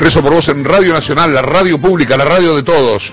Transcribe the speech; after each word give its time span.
Rezo 0.00 0.22
por 0.22 0.32
vos 0.32 0.48
en 0.48 0.64
Radio 0.64 0.94
Nacional, 0.94 1.34
la 1.34 1.42
radio 1.42 1.78
pública, 1.78 2.16
la 2.16 2.24
radio 2.24 2.56
de 2.56 2.62
todos. 2.62 3.12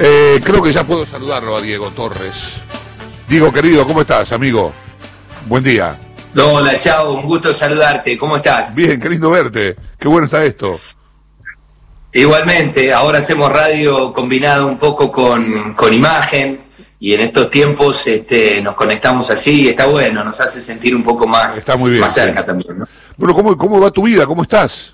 Eh, 0.00 0.40
creo 0.42 0.60
que 0.60 0.72
ya 0.72 0.82
puedo 0.82 1.06
saludarlo 1.06 1.56
a 1.56 1.62
Diego 1.62 1.88
Torres. 1.92 2.54
Diego, 3.28 3.52
querido, 3.52 3.86
¿cómo 3.86 4.00
estás, 4.00 4.32
amigo? 4.32 4.72
Buen 5.46 5.62
día. 5.62 5.96
Hola, 6.36 6.80
chao, 6.80 7.12
un 7.12 7.22
gusto 7.22 7.54
saludarte. 7.54 8.18
¿Cómo 8.18 8.38
estás? 8.38 8.74
Bien, 8.74 9.00
qué 9.00 9.08
lindo 9.08 9.30
verte. 9.30 9.76
Qué 9.96 10.08
bueno 10.08 10.24
está 10.24 10.44
esto. 10.44 10.80
Igualmente, 12.12 12.92
ahora 12.92 13.18
hacemos 13.18 13.52
radio 13.52 14.12
combinado 14.12 14.66
un 14.66 14.78
poco 14.78 15.12
con, 15.12 15.74
con 15.74 15.94
imagen 15.94 16.64
y 16.98 17.14
en 17.14 17.20
estos 17.20 17.48
tiempos 17.50 18.04
este, 18.08 18.60
nos 18.60 18.74
conectamos 18.74 19.30
así, 19.30 19.68
está 19.68 19.86
bueno, 19.86 20.24
nos 20.24 20.40
hace 20.40 20.60
sentir 20.60 20.96
un 20.96 21.04
poco 21.04 21.24
más, 21.24 21.56
está 21.56 21.76
muy 21.76 21.90
bien, 21.90 22.00
más 22.00 22.14
cerca 22.14 22.44
también. 22.44 22.80
¿no? 22.80 22.88
Bueno, 23.16 23.32
¿cómo, 23.32 23.56
¿cómo 23.56 23.80
va 23.80 23.92
tu 23.92 24.02
vida? 24.02 24.26
¿Cómo 24.26 24.42
estás? 24.42 24.93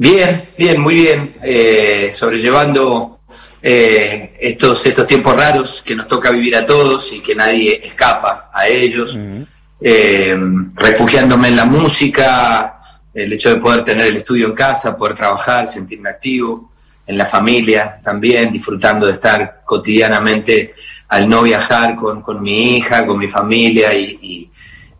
Bien, 0.00 0.50
bien, 0.56 0.80
muy 0.80 0.94
bien, 0.94 1.34
eh, 1.42 2.10
sobrellevando 2.12 3.18
eh, 3.60 4.36
estos, 4.40 4.86
estos 4.86 5.04
tiempos 5.08 5.34
raros 5.34 5.82
que 5.84 5.96
nos 5.96 6.06
toca 6.06 6.30
vivir 6.30 6.54
a 6.54 6.64
todos 6.64 7.12
y 7.12 7.20
que 7.20 7.34
nadie 7.34 7.80
escapa 7.84 8.48
a 8.54 8.68
ellos, 8.68 9.16
uh 9.16 9.18
-huh. 9.18 9.46
eh, 9.80 10.38
refugiándome 10.76 11.48
en 11.48 11.56
la 11.56 11.64
música, 11.64 12.78
el 13.12 13.32
hecho 13.32 13.50
de 13.50 13.56
poder 13.56 13.82
tener 13.84 14.06
el 14.06 14.18
estudio 14.18 14.46
en 14.46 14.54
casa, 14.54 14.96
poder 14.96 15.16
trabajar, 15.16 15.66
sentirme 15.66 16.10
activo, 16.10 16.70
en 17.04 17.18
la 17.18 17.26
familia 17.26 17.98
también, 18.00 18.52
disfrutando 18.52 19.04
de 19.06 19.14
estar 19.14 19.62
cotidianamente 19.64 20.74
al 21.08 21.28
no 21.28 21.42
viajar 21.42 21.96
con, 21.96 22.22
con 22.22 22.40
mi 22.40 22.76
hija, 22.76 23.04
con 23.04 23.18
mi 23.18 23.26
familia 23.28 23.92
y, 23.94 24.18
y, 24.22 24.50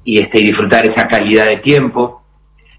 y, 0.03 0.19
este, 0.19 0.41
y 0.41 0.47
disfrutar 0.47 0.84
esa 0.87 1.06
calidad 1.06 1.47
de 1.47 1.59
tiempo. 1.59 2.25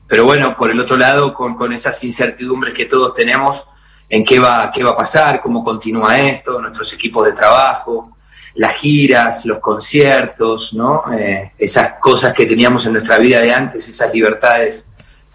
Pero 0.09 0.25
bueno, 0.25 0.55
por 0.55 0.71
el 0.71 0.79
otro 0.79 0.97
lado, 0.97 1.33
con, 1.33 1.55
con 1.55 1.71
esas 1.71 2.03
incertidumbres 2.03 2.73
que 2.73 2.85
todos 2.85 3.13
tenemos 3.13 3.65
en 4.09 4.23
qué 4.25 4.39
va, 4.39 4.71
qué 4.73 4.83
va 4.83 4.89
a 4.91 4.95
pasar, 4.95 5.39
cómo 5.39 5.63
continúa 5.63 6.19
esto, 6.19 6.59
nuestros 6.59 6.91
equipos 6.93 7.27
de 7.27 7.33
trabajo, 7.33 8.17
las 8.55 8.75
giras, 8.75 9.45
los 9.45 9.59
conciertos, 9.59 10.73
¿no? 10.73 11.03
Eh, 11.13 11.51
esas 11.59 11.99
cosas 11.99 12.33
que 12.33 12.47
teníamos 12.47 12.85
en 12.87 12.93
nuestra 12.93 13.19
vida 13.19 13.39
de 13.39 13.53
antes, 13.53 13.87
esas 13.87 14.11
libertades 14.11 14.85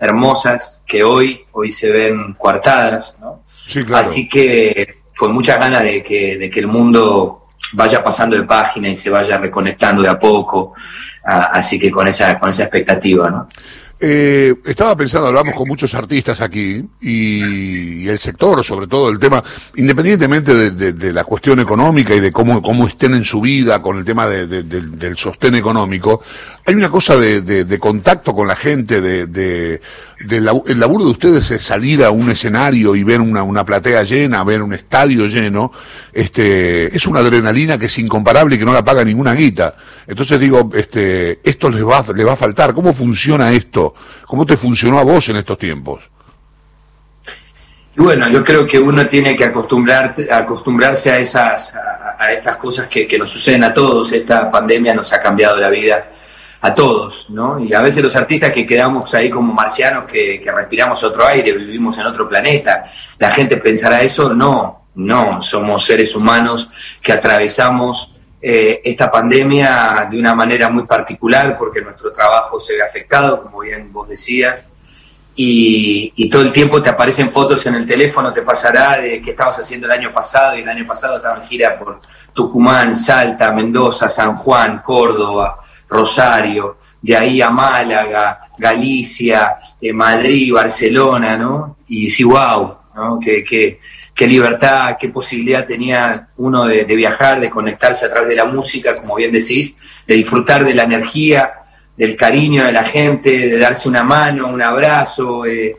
hermosas 0.01 0.83
que 0.85 1.05
hoy, 1.05 1.45
hoy 1.53 1.71
se 1.71 1.91
ven 1.91 2.35
coartadas, 2.35 3.17
¿no? 3.21 3.43
Sí, 3.47 3.85
claro. 3.85 4.05
Así 4.05 4.29
que 4.29 5.03
con 5.17 5.33
muchas 5.33 5.59
ganas 5.59 5.85
de 5.85 6.03
que, 6.03 6.37
de 6.37 6.51
que 6.51 6.59
el 6.59 6.67
mundo 6.67 7.47
vaya 7.73 8.03
pasando 8.03 8.37
de 8.37 8.43
página 8.43 8.89
y 8.89 8.97
se 8.97 9.09
vaya 9.09 9.39
reconectando 9.39 10.03
de 10.03 10.09
a 10.09 10.19
poco, 10.19 10.75
ah, 11.25 11.51
así 11.53 11.79
que 11.79 11.93
con 11.93 12.09
esa, 12.09 12.39
con 12.41 12.51
esa 12.51 12.65
expectativa, 12.65 13.31
¿no? 13.31 13.49
Eh, 14.01 14.55
estaba 14.67 14.97
pensando, 14.97 15.29
hablamos 15.29 15.55
con 15.55 15.69
muchos 15.69 15.95
artistas 15.95 16.41
aquí 16.41 16.85
y, 17.01 18.07
el 18.09 18.19
sector, 18.19 18.63
sobre 18.65 18.87
todo 18.87 19.09
el 19.09 19.19
tema, 19.19 19.43
independientemente 19.77 20.71
de, 20.73 21.13
la 21.13 21.25
cuestión 21.25 21.61
económica 21.61 22.15
y 22.15 22.21
de 22.21 22.33
cómo, 22.33 22.61
cómo 22.61 22.87
estén 22.89 23.15
en 23.15 23.25
su 23.25 23.41
vida 23.41 23.81
con 23.81 23.99
el 23.99 24.05
tema 24.05 24.27
de, 24.29 24.63
del 24.65 25.17
sostén 25.17 25.55
económico, 25.55 26.23
hay 26.67 26.75
una 26.75 26.91
cosa 26.91 27.17
de, 27.17 27.79
contacto 27.79 28.35
con 28.35 28.49
la 28.49 28.57
gente, 28.57 29.01
de, 29.01 29.81
el 30.19 30.81
laburo 30.81 31.05
de 31.05 31.11
ustedes 31.11 31.51
es 31.51 31.63
salir 31.63 32.05
a 32.05 32.11
un 32.11 32.31
escenario 32.31 32.95
y 32.95 33.03
ver 33.03 33.21
una, 33.21 33.43
una 33.43 33.65
platea 33.65 34.03
llena, 34.05 34.45
ver 34.45 34.63
un 34.63 34.73
estadio 34.73 35.27
lleno, 35.27 35.73
este, 36.13 36.95
es 36.95 37.07
una 37.07 37.21
adrenalina 37.21 37.79
que 37.79 37.87
es 37.87 37.99
incomparable 37.99 38.55
y 38.55 38.59
que 38.59 38.65
no 38.65 38.73
la 38.73 38.85
paga 38.85 39.05
ninguna 39.05 39.35
guita. 39.35 39.75
Entonces 40.07 40.39
digo, 40.39 40.71
este, 40.75 41.41
esto 41.43 41.71
les 41.71 41.85
va, 41.85 42.05
les 42.15 42.27
va 42.27 42.33
a 42.33 42.37
faltar. 42.37 42.75
¿Cómo 42.75 42.93
funciona 42.95 43.53
esto? 43.53 43.95
¿Cómo 44.27 44.47
te 44.47 44.57
funcionó 44.57 44.99
a 44.99 45.05
vos 45.05 45.29
en 45.29 45.37
estos 45.37 45.59
tiempos? 45.59 46.11
Bueno, 47.97 48.29
yo 48.29 48.43
creo 48.43 48.67
que 48.67 48.79
uno 48.79 49.07
tiene 49.07 49.37
que 49.37 49.45
acostumbrar, 49.45 50.15
acostumbrarse 50.31 51.13
a 51.13 51.19
esas, 51.19 51.73
a, 51.75 52.17
a 52.19 52.33
estas 52.33 52.57
cosas 52.57 52.89
que, 52.89 53.07
que, 53.07 53.19
nos 53.19 53.31
suceden 53.31 53.63
a 53.63 53.73
todos. 53.73 54.13
Esta 54.13 54.51
pandemia 54.51 54.95
nos 54.95 55.13
ha 55.13 55.23
cambiado 55.23 55.61
la 55.61 55.71
vida 55.71 56.09
a 56.65 56.73
todos, 56.73 57.27
¿no? 57.29 57.59
Y 57.59 57.75
a 57.75 57.83
veces 57.83 58.03
los 58.03 58.17
artistas 58.17 58.51
que 58.51 58.65
quedamos 58.65 59.13
ahí 59.13 59.29
como 59.29 59.53
marcianos, 59.53 60.05
que, 60.11 60.43
respiramos 60.47 61.05
otro 61.05 61.27
aire, 61.27 61.53
vivimos 61.53 61.99
en 61.99 62.07
otro 62.07 62.27
planeta, 62.27 62.85
la 63.19 63.31
gente 63.33 63.59
pensará 63.59 64.01
eso, 64.01 64.33
no, 64.33 64.87
no, 64.95 65.43
somos 65.43 65.85
seres 65.85 66.17
humanos 66.17 66.71
que 67.03 67.13
atravesamos 67.13 68.11
eh, 68.41 68.81
esta 68.83 69.11
pandemia 69.11 70.09
de 70.11 70.19
una 70.19 70.35
manera 70.35 70.71
muy 70.71 70.87
particular 70.87 71.59
porque 71.59 71.83
nuestro 71.83 72.11
trabajo 72.11 72.59
se 72.59 72.77
ve 72.77 72.83
afectado, 72.83 73.43
como 73.43 73.59
bien 73.59 73.93
vos 73.93 74.09
decías, 74.09 74.65
y, 75.37 76.31
todo 76.31 76.43
el 76.43 76.53
tiempo 76.53 76.81
te 76.81 76.89
aparecen 76.89 77.31
fotos 77.31 77.67
en 77.67 77.75
el 77.75 77.87
teléfono, 77.87 78.33
te 78.33 78.41
pasará 78.41 79.01
de 79.01 79.21
qué 79.21 79.33
estabas 79.33 79.59
haciendo 79.59 79.87
el 79.87 79.93
año 79.93 80.15
pasado, 80.15 80.57
y 80.57 80.63
el 80.63 80.69
año 80.69 80.87
pasado 80.87 81.17
estaba 81.17 81.45
gira 81.45 81.79
por 81.79 82.01
Tucumán, 82.33 82.97
Salta, 82.97 83.53
Mendoza, 83.53 84.09
San 84.09 84.35
Juan, 84.35 84.79
Córdoba, 84.79 85.59
Rosario, 85.95 86.79
de 87.01 87.17
ahí 87.17 87.41
a 87.41 87.51
Málaga, 87.51 88.49
Galicia, 88.59 89.57
eh, 89.81 89.93
Madrid, 89.93 90.53
Barcelona, 90.53 91.37
¿no? 91.37 91.79
Y 91.89 92.11
sí, 92.11 92.25
wow, 92.25 92.77
¿no? 92.95 93.19
Que, 93.19 93.43
que, 93.43 93.79
qué 94.15 94.27
libertad, 94.27 94.97
qué 94.99 95.09
posibilidad 95.09 95.67
tenía 95.67 96.29
uno 96.37 96.67
de, 96.67 96.85
viajar, 96.85 97.41
de 97.41 97.51
conectarse 97.51 98.07
a 98.07 98.11
través 98.11 98.29
de 98.29 98.37
la 98.37 98.45
música, 98.45 98.97
como 98.97 99.17
bien 99.17 99.33
decís, 99.33 99.75
de 100.07 100.15
disfrutar 100.15 100.65
de 100.65 100.75
la 100.75 100.85
energía, 100.85 101.53
del 101.97 102.17
cariño 102.17 102.65
de 102.65 102.73
la 102.73 102.85
gente, 102.85 103.49
de 103.49 103.59
darse 103.59 103.89
una 103.89 104.05
mano, 104.05 104.49
un 104.49 104.63
abrazo. 104.63 105.45
Eh, 105.47 105.77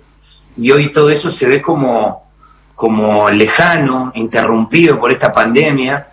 y 0.58 0.72
hoy 0.72 0.92
todo 0.92 1.10
eso 1.10 1.32
se 1.32 1.48
ve 1.48 1.62
como, 1.62 2.30
como 2.76 3.30
lejano, 3.30 4.12
interrumpido 4.16 5.00
por 5.00 5.12
esta 5.12 5.32
pandemia. 5.32 6.10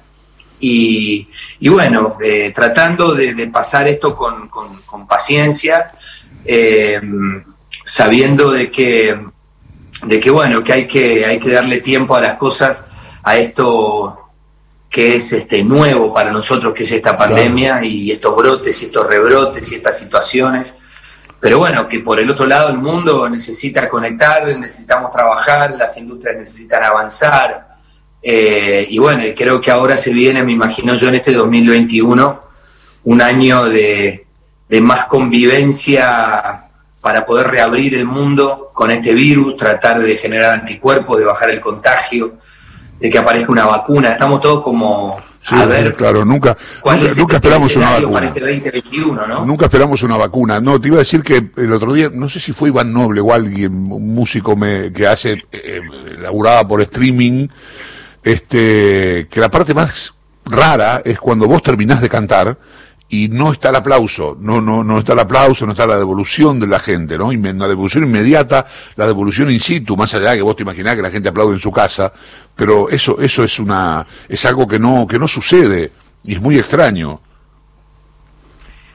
Y, 0.64 1.28
y 1.58 1.68
bueno, 1.68 2.16
eh, 2.22 2.52
tratando 2.54 3.14
de, 3.14 3.34
de, 3.34 3.48
pasar 3.48 3.88
esto 3.88 4.14
con, 4.14 4.48
con, 4.48 4.82
con 4.82 5.08
paciencia, 5.08 5.90
eh, 6.44 7.00
sabiendo 7.84 8.52
de 8.52 8.70
que 8.70 9.32
de 10.06 10.20
que 10.20 10.30
bueno, 10.30 10.62
que 10.62 10.72
hay 10.72 10.86
que, 10.86 11.24
hay 11.24 11.38
que 11.38 11.50
darle 11.50 11.80
tiempo 11.80 12.14
a 12.16 12.20
las 12.20 12.36
cosas, 12.36 12.84
a 13.22 13.36
esto 13.36 14.30
que 14.88 15.16
es 15.16 15.32
este 15.32 15.64
nuevo 15.64 16.12
para 16.12 16.30
nosotros, 16.30 16.74
que 16.74 16.82
es 16.82 16.92
esta 16.92 17.16
pandemia 17.16 17.72
claro. 17.72 17.86
y 17.86 18.10
estos 18.10 18.36
brotes 18.36 18.82
y 18.82 18.86
estos 18.86 19.06
rebrotes 19.06 19.72
y 19.72 19.76
estas 19.76 19.98
situaciones. 19.98 20.74
Pero 21.40 21.58
bueno, 21.58 21.88
que 21.88 22.00
por 22.00 22.20
el 22.20 22.30
otro 22.30 22.46
lado 22.46 22.70
el 22.70 22.78
mundo 22.78 23.28
necesita 23.28 23.88
conectar, 23.88 24.46
necesitamos 24.58 25.10
trabajar, 25.10 25.72
las 25.72 25.96
industrias 25.96 26.36
necesitan 26.36 26.84
avanzar. 26.84 27.71
Eh, 28.22 28.86
y 28.88 28.98
bueno, 28.98 29.24
creo 29.36 29.60
que 29.60 29.70
ahora 29.70 29.96
se 29.96 30.12
viene, 30.12 30.44
me 30.44 30.52
imagino 30.52 30.94
yo, 30.94 31.08
en 31.08 31.16
este 31.16 31.32
2021, 31.32 32.42
un 33.04 33.22
año 33.22 33.64
de, 33.64 34.26
de 34.68 34.80
más 34.80 35.06
convivencia 35.06 36.68
para 37.00 37.24
poder 37.24 37.48
reabrir 37.48 37.96
el 37.96 38.06
mundo 38.06 38.70
con 38.72 38.90
este 38.90 39.12
virus, 39.12 39.56
tratar 39.56 40.00
de 40.00 40.16
generar 40.16 40.52
anticuerpos, 40.52 41.18
de 41.18 41.24
bajar 41.24 41.50
el 41.50 41.60
contagio, 41.60 42.34
de 43.00 43.10
que 43.10 43.18
aparezca 43.18 43.50
una 43.50 43.66
vacuna. 43.66 44.12
Estamos 44.12 44.40
todos 44.40 44.62
como 44.62 45.20
Sí, 45.44 45.56
a 45.56 45.66
ver, 45.66 45.94
claro, 45.96 46.24
nunca, 46.24 46.56
nunca, 46.84 47.14
nunca 47.16 47.36
esperamos 47.36 47.74
una 47.74 47.90
vacuna. 47.90 48.26
Este 48.28 48.40
2021, 48.40 49.26
¿no? 49.26 49.44
Nunca 49.44 49.64
esperamos 49.64 50.02
una 50.04 50.16
vacuna. 50.16 50.60
No, 50.60 50.80
te 50.80 50.86
iba 50.86 50.98
a 50.98 51.00
decir 51.00 51.22
que 51.24 51.50
el 51.56 51.72
otro 51.72 51.92
día, 51.92 52.10
no 52.12 52.28
sé 52.28 52.38
si 52.38 52.52
fue 52.52 52.68
Iván 52.68 52.92
Noble 52.92 53.20
o 53.20 53.32
alguien, 53.32 53.90
un 53.90 54.14
músico 54.14 54.54
me, 54.54 54.92
que 54.92 55.04
hace, 55.04 55.44
eh, 55.50 55.80
laburaba 56.20 56.66
por 56.68 56.80
streaming, 56.82 57.48
este, 58.22 59.28
que 59.30 59.40
la 59.40 59.50
parte 59.50 59.74
más 59.74 60.14
rara 60.44 61.02
es 61.04 61.18
cuando 61.18 61.46
vos 61.46 61.62
terminás 61.62 62.00
de 62.00 62.08
cantar 62.08 62.58
y 63.08 63.28
no 63.28 63.52
está 63.52 63.68
el 63.68 63.76
aplauso, 63.76 64.38
no, 64.40 64.62
no, 64.62 64.82
no 64.82 64.98
está 64.98 65.12
el 65.12 65.18
aplauso, 65.18 65.66
no 65.66 65.72
está 65.72 65.86
la 65.86 65.98
devolución 65.98 66.58
de 66.58 66.66
la 66.66 66.78
gente, 66.78 67.18
¿no? 67.18 67.30
La 67.30 67.68
devolución 67.68 68.04
inmediata, 68.04 68.64
la 68.96 69.06
devolución 69.06 69.50
in 69.50 69.60
situ, 69.60 69.96
más 69.96 70.14
allá 70.14 70.30
de 70.30 70.38
que 70.38 70.42
vos 70.42 70.56
te 70.56 70.62
imaginás 70.62 70.96
que 70.96 71.02
la 71.02 71.10
gente 71.10 71.28
aplaude 71.28 71.52
en 71.52 71.60
su 71.60 71.70
casa, 71.70 72.10
pero 72.56 72.88
eso, 72.88 73.20
eso 73.20 73.44
es 73.44 73.58
una, 73.58 74.06
es 74.28 74.44
algo 74.46 74.66
que 74.66 74.78
no, 74.78 75.06
que 75.06 75.18
no 75.18 75.28
sucede, 75.28 75.92
y 76.24 76.34
es 76.34 76.40
muy 76.40 76.58
extraño. 76.58 77.20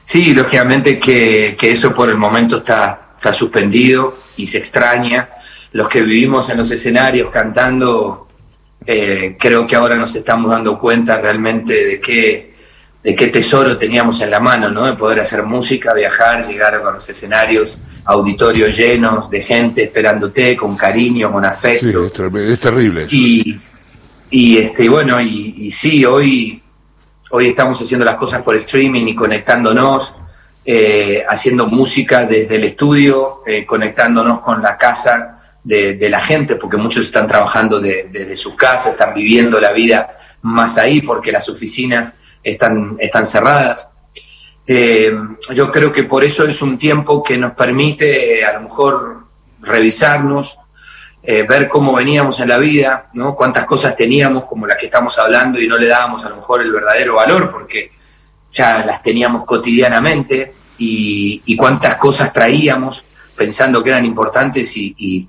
Sí, 0.02 0.32
lógicamente 0.34 0.98
que, 0.98 1.54
que 1.56 1.70
eso 1.70 1.94
por 1.94 2.08
el 2.08 2.16
momento 2.16 2.56
está, 2.56 3.10
está 3.14 3.32
suspendido 3.32 4.18
y 4.36 4.46
se 4.46 4.58
extraña. 4.58 5.28
Los 5.72 5.88
que 5.88 6.00
vivimos 6.00 6.48
en 6.48 6.56
los 6.56 6.70
escenarios 6.70 7.30
cantando, 7.30 8.27
eh, 8.86 9.36
creo 9.38 9.66
que 9.66 9.76
ahora 9.76 9.96
nos 9.96 10.14
estamos 10.14 10.50
dando 10.50 10.78
cuenta 10.78 11.20
realmente 11.20 11.84
de 11.84 12.00
que 12.00 12.48
de 13.02 13.14
qué 13.14 13.28
tesoro 13.28 13.78
teníamos 13.78 14.20
en 14.20 14.30
la 14.30 14.40
mano, 14.40 14.70
¿no? 14.70 14.84
De 14.84 14.94
poder 14.94 15.20
hacer 15.20 15.42
música, 15.44 15.94
viajar, 15.94 16.44
llegar 16.44 16.74
a 16.74 16.78
los 16.92 17.08
escenarios, 17.08 17.78
auditorios 18.04 18.76
llenos 18.76 19.30
de 19.30 19.42
gente 19.42 19.84
esperándote 19.84 20.56
con 20.56 20.76
cariño, 20.76 21.32
con 21.32 21.44
afecto. 21.44 21.86
Sí, 21.90 22.22
es, 22.24 22.34
es 22.50 22.60
terrible. 22.60 23.02
Eso. 23.02 23.10
Y, 23.14 23.60
y 24.30 24.58
este, 24.58 24.84
y 24.84 24.88
bueno, 24.88 25.20
y, 25.20 25.54
y, 25.58 25.70
sí, 25.70 26.04
hoy, 26.04 26.60
hoy 27.30 27.48
estamos 27.48 27.80
haciendo 27.80 28.04
las 28.04 28.16
cosas 28.16 28.42
por 28.42 28.56
streaming 28.56 29.06
y 29.06 29.14
conectándonos, 29.14 30.12
eh, 30.64 31.24
haciendo 31.26 31.66
música 31.66 32.26
desde 32.26 32.56
el 32.56 32.64
estudio, 32.64 33.42
eh, 33.46 33.64
conectándonos 33.64 34.40
con 34.40 34.60
la 34.60 34.76
casa 34.76 35.37
de, 35.68 36.08
la 36.08 36.20
gente, 36.20 36.56
porque 36.56 36.78
muchos 36.78 37.02
están 37.02 37.26
trabajando 37.26 37.78
desde 37.78 38.36
sus 38.36 38.54
casas, 38.54 38.92
están 38.92 39.12
viviendo 39.12 39.60
la 39.60 39.72
vida 39.72 40.16
más 40.40 40.78
ahí 40.78 41.02
porque 41.02 41.30
las 41.30 41.48
oficinas 41.48 42.14
están, 42.42 42.96
están 42.98 43.26
cerradas. 43.26 43.88
Eh, 44.66 45.12
yo 45.54 45.70
creo 45.70 45.92
que 45.92 46.04
por 46.04 46.24
eso 46.24 46.46
es 46.46 46.62
un 46.62 46.78
tiempo 46.78 47.22
que 47.22 47.36
nos 47.36 47.52
permite 47.52 48.44
a 48.44 48.54
lo 48.54 48.62
mejor 48.62 49.24
revisarnos, 49.60 50.58
eh, 51.22 51.42
ver 51.42 51.68
cómo 51.68 51.92
veníamos 51.92 52.40
en 52.40 52.48
la 52.48 52.58
vida, 52.58 53.10
¿no? 53.12 53.34
cuántas 53.34 53.66
cosas 53.66 53.94
teníamos 53.94 54.46
como 54.46 54.66
las 54.66 54.78
que 54.78 54.86
estamos 54.86 55.18
hablando 55.18 55.60
y 55.60 55.68
no 55.68 55.76
le 55.76 55.88
dábamos 55.88 56.24
a 56.24 56.30
lo 56.30 56.36
mejor 56.36 56.62
el 56.62 56.72
verdadero 56.72 57.16
valor 57.16 57.50
porque 57.50 57.92
ya 58.52 58.86
las 58.86 59.02
teníamos 59.02 59.44
cotidianamente 59.44 60.54
y, 60.78 61.42
y 61.44 61.56
cuántas 61.56 61.96
cosas 61.96 62.32
traíamos 62.32 63.04
pensando 63.38 63.82
que 63.82 63.90
eran 63.90 64.04
importantes 64.04 64.76
y, 64.76 65.28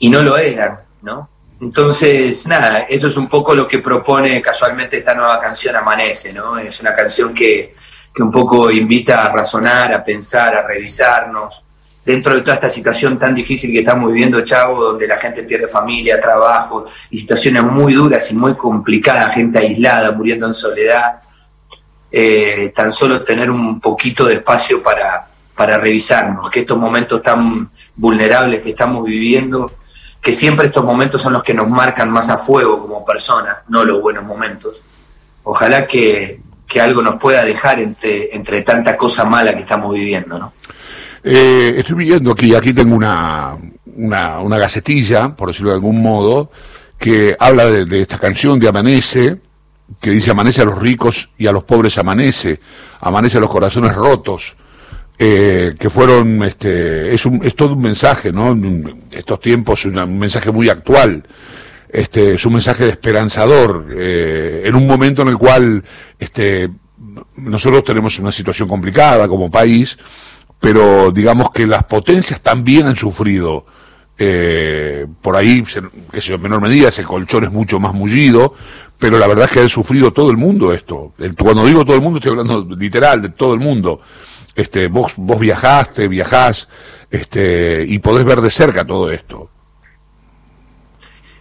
no 0.00 0.22
lo 0.22 0.36
eran, 0.36 0.80
¿no? 1.02 1.28
Entonces, 1.60 2.46
nada, 2.46 2.80
eso 2.88 3.08
es 3.08 3.16
un 3.18 3.28
poco 3.28 3.54
lo 3.54 3.68
que 3.68 3.80
propone 3.80 4.40
casualmente 4.40 4.98
esta 4.98 5.14
nueva 5.14 5.38
canción 5.38 5.76
Amanece, 5.76 6.32
¿no? 6.32 6.56
Es 6.58 6.80
una 6.80 6.94
canción 6.94 7.34
que, 7.34 7.74
que 8.14 8.22
un 8.22 8.30
poco 8.30 8.70
invita 8.70 9.26
a 9.26 9.30
razonar, 9.30 9.92
a 9.92 10.02
pensar, 10.02 10.56
a 10.56 10.66
revisarnos, 10.66 11.62
dentro 12.04 12.34
de 12.34 12.40
toda 12.40 12.54
esta 12.54 12.68
situación 12.68 13.18
tan 13.18 13.34
difícil 13.34 13.70
que 13.70 13.80
estamos 13.80 14.10
viviendo, 14.10 14.40
Chavo, 14.40 14.82
donde 14.82 15.06
la 15.06 15.16
gente 15.18 15.42
pierde 15.42 15.68
familia, 15.68 16.18
trabajo 16.18 16.86
y 17.10 17.18
situaciones 17.18 17.62
muy 17.62 17.94
duras 17.94 18.30
y 18.30 18.34
muy 18.34 18.54
complicadas, 18.54 19.34
gente 19.34 19.58
aislada, 19.58 20.12
muriendo 20.12 20.46
en 20.46 20.54
soledad, 20.54 21.20
eh, 22.10 22.72
tan 22.74 22.90
solo 22.90 23.22
tener 23.22 23.50
un 23.50 23.80
poquito 23.80 24.24
de 24.24 24.34
espacio 24.34 24.82
para, 24.82 25.29
para 25.60 25.76
revisarnos, 25.76 26.48
que 26.48 26.60
estos 26.60 26.78
momentos 26.78 27.20
tan 27.20 27.68
vulnerables 27.94 28.62
que 28.62 28.70
estamos 28.70 29.04
viviendo, 29.04 29.70
que 30.18 30.32
siempre 30.32 30.68
estos 30.68 30.82
momentos 30.82 31.20
son 31.20 31.34
los 31.34 31.42
que 31.42 31.52
nos 31.52 31.68
marcan 31.68 32.10
más 32.10 32.30
a 32.30 32.38
fuego 32.38 32.80
como 32.80 33.04
personas, 33.04 33.58
no 33.68 33.84
los 33.84 34.00
buenos 34.00 34.24
momentos. 34.24 34.80
Ojalá 35.42 35.86
que, 35.86 36.40
algo 36.80 37.02
nos 37.02 37.16
pueda 37.16 37.44
dejar 37.44 37.78
entre, 37.78 38.34
entre 38.34 38.62
tanta 38.62 38.96
cosa 38.96 39.26
mala 39.26 39.54
que 39.54 39.60
estamos 39.60 39.92
viviendo, 39.92 40.38
¿no? 40.38 40.54
Eh, 41.22 41.74
estoy 41.76 41.96
viendo 42.06 42.32
aquí, 42.32 42.54
aquí 42.54 42.72
tengo 42.72 42.96
una, 42.96 43.54
una, 43.96 44.40
una, 44.40 44.56
gacetilla, 44.56 45.36
por 45.36 45.48
decirlo 45.48 45.72
de 45.72 45.76
algún 45.76 46.00
modo, 46.00 46.50
que 46.98 47.36
habla 47.38 47.66
de, 47.66 47.84
de, 47.84 48.00
esta 48.00 48.16
canción 48.16 48.58
de 48.58 48.66
Amanece, 48.66 49.36
que 50.00 50.08
dice 50.08 50.30
Amanece 50.30 50.62
a 50.62 50.64
los 50.64 50.78
ricos 50.78 51.28
y 51.36 51.46
a 51.46 51.52
los 51.52 51.64
pobres 51.64 51.98
amanece, 51.98 52.60
amanece 53.00 53.36
a 53.36 53.40
los 53.40 53.50
corazones 53.50 53.94
rotos, 53.94 54.56
eh, 55.22 55.74
que 55.78 55.90
fueron, 55.90 56.42
este, 56.44 57.14
es, 57.14 57.26
un, 57.26 57.44
es 57.44 57.54
todo 57.54 57.74
un 57.74 57.82
mensaje, 57.82 58.32
¿no? 58.32 58.58
Estos 59.10 59.38
tiempos, 59.38 59.84
un 59.84 60.18
mensaje 60.18 60.50
muy 60.50 60.70
actual, 60.70 61.24
este, 61.90 62.36
es 62.36 62.46
un 62.46 62.54
mensaje 62.54 62.84
de 62.84 62.92
esperanzador, 62.92 63.88
eh, 63.94 64.62
en 64.64 64.74
un 64.74 64.86
momento 64.86 65.20
en 65.20 65.28
el 65.28 65.36
cual, 65.36 65.84
este, 66.18 66.70
nosotros 67.36 67.84
tenemos 67.84 68.18
una 68.18 68.32
situación 68.32 68.66
complicada 68.66 69.28
como 69.28 69.50
país, 69.50 69.98
pero 70.58 71.12
digamos 71.12 71.50
que 71.50 71.66
las 71.66 71.84
potencias 71.84 72.40
también 72.40 72.86
han 72.86 72.96
sufrido, 72.96 73.66
eh, 74.16 75.06
por 75.20 75.36
ahí, 75.36 75.62
que 76.10 76.22
sé 76.22 76.32
en 76.32 76.40
menor 76.40 76.62
medida, 76.62 76.88
ese 76.88 77.04
colchón 77.04 77.44
es 77.44 77.52
mucho 77.52 77.78
más 77.78 77.92
mullido, 77.92 78.54
pero 78.98 79.18
la 79.18 79.26
verdad 79.26 79.44
es 79.44 79.50
que 79.50 79.60
ha 79.60 79.68
sufrido 79.68 80.14
todo 80.14 80.30
el 80.30 80.38
mundo 80.38 80.72
esto. 80.72 81.12
Cuando 81.38 81.66
digo 81.66 81.84
todo 81.84 81.96
el 81.96 82.02
mundo, 82.02 82.20
estoy 82.20 82.30
hablando 82.30 82.66
literal 82.74 83.20
de 83.20 83.28
todo 83.28 83.52
el 83.52 83.60
mundo 83.60 84.00
este, 84.54 84.88
vos, 84.88 85.12
vos 85.16 85.38
viajaste, 85.38 86.08
viajás, 86.08 86.68
este, 87.10 87.84
y 87.86 87.98
podés 87.98 88.24
ver 88.24 88.40
de 88.40 88.50
cerca 88.50 88.86
todo 88.86 89.10
esto. 89.10 89.50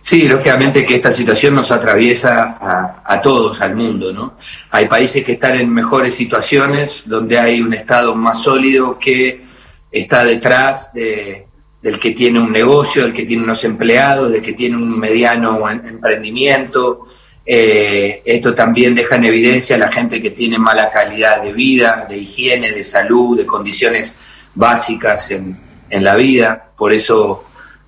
Sí, 0.01 0.27
lógicamente 0.27 0.85
que 0.85 0.95
esta 0.95 1.11
situación 1.11 1.53
nos 1.56 1.71
atraviesa 1.71 2.57
a, 3.03 3.21
todos, 3.21 3.59
al 3.61 3.75
mundo, 3.75 4.13
¿no? 4.13 4.38
Hay 4.71 4.88
países 4.88 5.25
que 5.25 5.33
están 5.33 5.56
en 5.56 5.71
mejores 5.71 6.13
situaciones, 6.13 7.03
donde 7.06 7.38
hay 7.38 7.61
un 7.61 7.73
Estado 7.73 8.15
más 8.15 8.41
sólido 8.41 8.97
que 8.97 9.45
está 9.91 10.23
detrás 10.23 10.94
del 10.94 12.00
que 12.00 12.11
tiene 12.11 12.39
un 12.39 12.51
negocio, 12.51 13.03
del 13.03 13.13
que 13.13 13.25
tiene 13.25 13.44
unos 13.44 13.63
empleados, 13.65 14.31
del 14.31 14.41
que 14.41 14.53
tiene 14.53 14.77
un 14.77 14.97
mediano 14.97 15.69
emprendimiento, 15.69 17.06
eh, 17.51 18.22
esto 18.25 18.54
también 18.54 18.94
deja 18.94 19.16
en 19.16 19.25
evidencia 19.25 19.75
a 19.75 19.80
la 19.80 19.92
gente 19.92 20.22
que 20.22 20.30
tiene 20.30 20.60
mala 20.60 20.92
calidad 20.92 21.42
de 21.42 21.51
vida, 21.51 22.06
de 22.07 22.19
higiene, 22.19 22.72
de 22.72 22.84
salud, 22.84 23.36
de 23.36 23.48
condiciones 23.48 24.16
básicas 24.54 25.31
en, 25.31 25.57
la 25.90 26.16
vida. 26.16 26.69
Por 26.78 26.94
eso, 26.94 27.46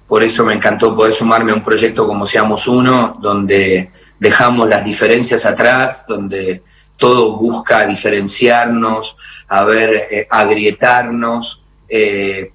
por 0.08 0.24
eso 0.24 0.44
me 0.44 0.56
encantó 0.56 0.96
poder 0.96 1.14
sumarme 1.14 1.52
a 1.52 1.56
un 1.56 1.64
proyecto 1.64 2.08
como 2.08 2.26
Seamos 2.26 2.68
Uno, 2.68 3.20
donde 3.22 3.92
dejamos 4.18 4.68
las 4.68 4.84
diferencias 4.84 5.46
atrás, 5.46 6.06
donde 6.08 6.64
todo 6.98 7.38
busca 7.38 7.86
diferenciarnos, 7.86 9.16
a 9.48 9.64
ver, 9.64 10.08
eh, 10.10 10.28
agrietarnos, 10.28 11.62
eh, 11.88 12.52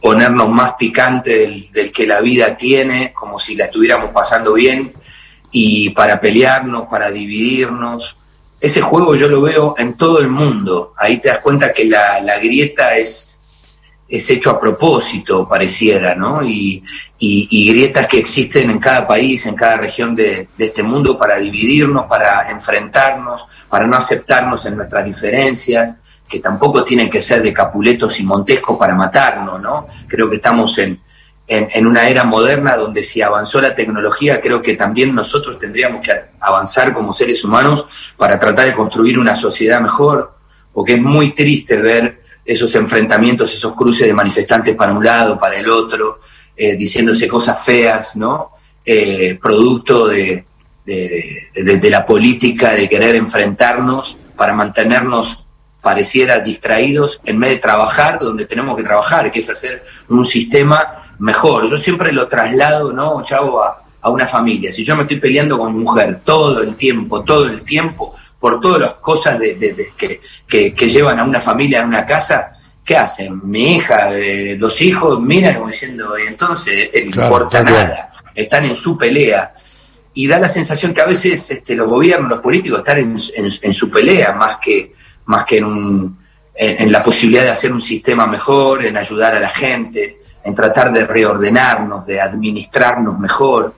ponernos 0.00 0.48
más 0.48 0.76
picante 0.78 1.60
del, 1.74 1.92
que 1.92 2.06
la 2.06 2.22
vida 2.22 2.56
tiene, 2.56 3.12
como 3.12 3.38
si 3.38 3.54
la 3.54 3.66
estuviéramos 3.66 4.12
pasando 4.12 4.54
bien, 4.54 4.94
y 5.50 5.90
para 5.90 6.20
pelearnos, 6.20 6.82
para 6.82 7.10
dividirnos. 7.10 8.16
Ese 8.60 8.80
juego 8.80 9.14
yo 9.14 9.28
lo 9.28 9.40
veo 9.42 9.74
en 9.78 9.96
todo 9.96 10.20
el 10.20 10.28
mundo. 10.28 10.94
Ahí 10.96 11.18
te 11.18 11.28
das 11.28 11.40
cuenta 11.40 11.72
que 11.72 11.84
la, 11.84 12.38
grieta 12.38 12.96
es, 12.96 13.40
es 14.08 14.30
hecho 14.30 14.50
a 14.50 14.60
propósito, 14.60 15.48
pareciera, 15.48 16.14
¿no? 16.14 16.42
Y, 16.42 16.82
grietas 17.20 18.06
que 18.08 18.18
existen 18.18 18.70
en 18.70 18.78
cada 18.78 19.06
país, 19.06 19.46
en 19.46 19.54
cada 19.54 19.76
región 19.76 20.14
de, 20.14 20.48
de, 20.56 20.64
este 20.64 20.82
mundo 20.82 21.16
para 21.16 21.36
dividirnos, 21.36 22.06
para 22.06 22.50
enfrentarnos, 22.50 23.46
para 23.68 23.86
no 23.86 23.96
aceptarnos 23.96 24.66
en 24.66 24.76
nuestras 24.76 25.04
diferencias, 25.04 25.94
que 26.28 26.40
tampoco 26.40 26.84
tienen 26.84 27.08
que 27.08 27.20
ser 27.20 27.42
de 27.42 27.52
Capuletos 27.52 28.20
y 28.20 28.24
Montesco 28.24 28.78
para 28.78 28.94
matarnos, 28.94 29.60
¿no? 29.60 29.86
Creo 30.06 30.28
que 30.28 30.36
estamos 30.36 30.76
en, 30.78 31.00
en, 31.48 31.86
una 31.86 32.08
era 32.08 32.24
moderna 32.24 32.76
donde 32.76 33.02
si 33.02 33.22
avanzó 33.22 33.60
la 33.60 33.74
tecnología, 33.74 34.40
creo 34.40 34.60
que 34.60 34.74
también 34.74 35.14
nosotros 35.14 35.58
tendríamos 35.58 36.02
que 36.02 36.12
avanzar 36.40 36.92
como 36.92 37.12
seres 37.12 37.42
humanos 37.42 37.86
para 38.18 38.38
tratar 38.38 38.66
de 38.66 38.74
construir 38.74 39.18
una 39.18 39.34
sociedad 39.34 39.80
mejor, 39.80 40.34
porque 40.72 40.94
es 40.94 41.02
muy 41.02 41.32
triste 41.32 41.78
ver 41.78 42.22
esos 42.44 42.74
enfrentamientos, 42.74 43.52
esos 43.54 43.74
cruces 43.74 44.06
de 44.06 44.12
manifestantes 44.12 44.76
para 44.76 44.92
un 44.92 45.02
lado, 45.02 45.38
para 45.38 45.56
el 45.56 45.68
otro, 45.70 46.20
eh, 46.54 46.76
diciéndose 46.76 47.26
cosas 47.26 47.62
feas, 47.64 48.14
¿no? 48.16 48.52
Eh, 48.84 49.38
producto 49.40 50.06
de, 50.06 50.44
de 50.84 51.90
la 51.90 52.04
política 52.04 52.72
de 52.72 52.88
querer 52.88 53.14
enfrentarnos 53.16 54.16
para 54.36 54.54
mantenernos 54.54 55.44
pareciera 55.80 56.40
distraídos 56.40 57.20
en 57.24 57.38
vez 57.38 57.50
de 57.50 57.56
trabajar 57.58 58.18
donde 58.18 58.46
tenemos 58.46 58.76
que 58.76 58.82
trabajar, 58.82 59.30
que 59.30 59.38
es 59.38 59.48
hacer 59.50 59.84
un 60.08 60.24
sistema 60.24 61.07
mejor. 61.18 61.68
Yo 61.68 61.76
siempre 61.76 62.12
lo 62.12 62.28
traslado, 62.28 62.92
¿no, 62.92 63.22
Chavo, 63.22 63.62
a, 63.62 63.84
una 64.10 64.26
familia. 64.26 64.72
Si 64.72 64.84
yo 64.84 64.96
me 64.96 65.02
estoy 65.02 65.18
peleando 65.18 65.58
con 65.58 65.70
mi 65.74 65.80
mujer 65.80 66.20
todo 66.24 66.62
el 66.62 66.76
tiempo, 66.76 67.22
todo 67.24 67.46
el 67.46 67.60
tiempo, 67.60 68.14
por 68.40 68.58
todas 68.58 68.80
las 68.80 68.94
cosas 68.94 69.38
de, 69.38 69.92
que, 70.48 70.88
llevan 70.88 71.20
a 71.20 71.24
una 71.24 71.40
familia, 71.40 71.82
a 71.82 71.86
una 71.86 72.06
casa, 72.06 72.52
¿qué 72.82 72.96
hacen? 72.96 73.38
Mi 73.42 73.76
hija, 73.76 74.16
eh, 74.16 74.56
los 74.58 74.80
hijos, 74.80 75.20
miran 75.20 75.56
como 75.56 75.66
diciendo, 75.66 76.18
y 76.18 76.26
entonces 76.26 76.88
este 76.90 77.10
no 77.10 77.22
importa 77.22 77.62
nada, 77.62 78.12
están 78.34 78.64
en 78.64 78.74
su 78.74 78.96
pelea. 78.96 79.52
Y 80.14 80.26
da 80.26 80.38
la 80.38 80.48
sensación 80.48 80.94
que 80.94 81.02
a 81.02 81.06
veces 81.06 81.50
este, 81.50 81.74
los 81.74 81.86
gobiernos, 81.86 82.30
los 82.30 82.40
políticos 82.40 82.78
están 82.78 82.98
en, 82.98 83.74
su 83.74 83.90
pelea 83.90 84.32
más 84.32 84.56
que, 84.56 84.94
más 85.26 85.44
que 85.44 85.58
en, 85.58 85.64
un, 85.64 86.18
en 86.54 86.90
la 86.90 87.02
posibilidad 87.02 87.42
de 87.42 87.50
hacer 87.50 87.70
un 87.72 87.82
sistema 87.82 88.26
mejor, 88.26 88.86
en 88.86 88.96
ayudar 88.96 89.34
a 89.34 89.40
la 89.40 89.50
gente 89.50 90.18
en 90.42 90.54
tratar 90.54 90.92
de 90.92 91.06
reordenarnos, 91.06 92.06
de 92.06 92.20
administrarnos 92.20 93.18
mejor. 93.18 93.74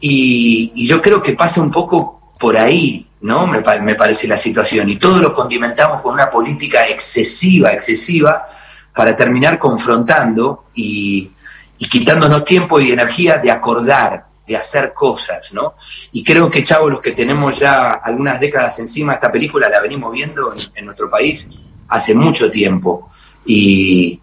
Y, 0.00 0.86
yo 0.86 1.00
creo 1.02 1.22
que 1.22 1.34
pasa 1.34 1.60
un 1.60 1.70
poco 1.70 2.32
por 2.38 2.56
ahí, 2.56 3.06
¿no? 3.20 3.46
Me, 3.46 3.60
parece 3.60 4.26
la 4.26 4.36
situación. 4.36 4.88
Y 4.88 4.96
todo 4.96 5.20
lo 5.20 5.32
condimentamos 5.32 6.00
con 6.00 6.14
una 6.14 6.30
política 6.30 6.86
excesiva, 6.88 7.72
excesiva, 7.72 8.46
para 8.94 9.14
terminar 9.14 9.58
confrontando 9.58 10.64
y, 10.74 11.30
quitándonos 11.78 12.44
tiempo 12.44 12.80
y 12.80 12.92
energía 12.92 13.38
de 13.38 13.50
acordar, 13.50 14.26
de 14.46 14.56
hacer 14.56 14.92
cosas, 14.92 15.52
¿no? 15.52 15.74
Y 16.12 16.24
creo 16.24 16.50
que, 16.50 16.62
Chavo, 16.64 16.90
los 16.90 17.00
que 17.00 17.12
tenemos 17.12 17.58
ya 17.58 17.88
algunas 17.88 18.40
décadas 18.40 18.78
encima, 18.78 19.14
esta 19.14 19.30
película 19.30 19.68
la 19.68 19.80
venimos 19.80 20.12
viendo 20.12 20.52
en 20.74 20.84
nuestro 20.84 21.10
país 21.10 21.48
hace 21.88 22.14
mucho 22.14 22.50
tiempo. 22.50 23.10
Y, 23.44 24.20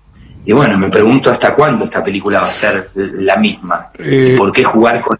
y 0.47 0.53
bueno, 0.53 0.77
me 0.77 0.89
pregunto 0.89 1.29
hasta 1.29 1.53
cuándo 1.53 1.83
esta 1.83 2.01
película 2.01 2.39
va 2.39 2.47
a 2.47 2.51
ser 2.51 2.89
la 2.95 3.35
misma. 3.35 3.91
Eh, 3.99 4.35
¿Por 4.37 4.53
qué 4.53 4.63
jugar 4.63 5.01
con 5.01 5.17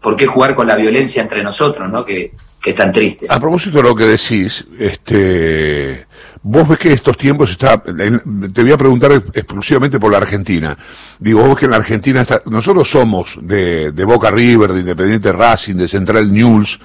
por 0.00 0.14
qué 0.14 0.24
jugar 0.28 0.54
con 0.54 0.68
la 0.68 0.76
violencia 0.76 1.20
entre 1.20 1.42
nosotros, 1.42 1.90
¿no? 1.90 2.04
Que, 2.04 2.32
que 2.62 2.70
es 2.70 2.76
tan 2.76 2.92
triste. 2.92 3.26
A 3.28 3.40
propósito 3.40 3.78
de 3.78 3.82
lo 3.82 3.96
que 3.96 4.04
decís, 4.04 4.64
este 4.78 6.06
vos 6.42 6.68
ves 6.68 6.78
que 6.78 6.92
estos 6.92 7.16
tiempos 7.16 7.50
está, 7.50 7.82
te 7.82 8.62
voy 8.62 8.70
a 8.70 8.78
preguntar 8.78 9.10
exclusivamente 9.34 9.98
por 9.98 10.12
la 10.12 10.18
Argentina. 10.18 10.78
Digo, 11.18 11.40
vos 11.40 11.48
ves 11.48 11.58
que 11.58 11.64
en 11.64 11.72
la 11.72 11.78
Argentina 11.78 12.20
está, 12.20 12.40
nosotros 12.48 12.88
somos 12.88 13.36
de, 13.42 13.90
de 13.90 14.04
Boca 14.04 14.30
River, 14.30 14.72
de 14.72 14.80
Independiente 14.80 15.32
Racing, 15.32 15.74
de 15.74 15.88
Central 15.88 16.32
News, 16.32 16.78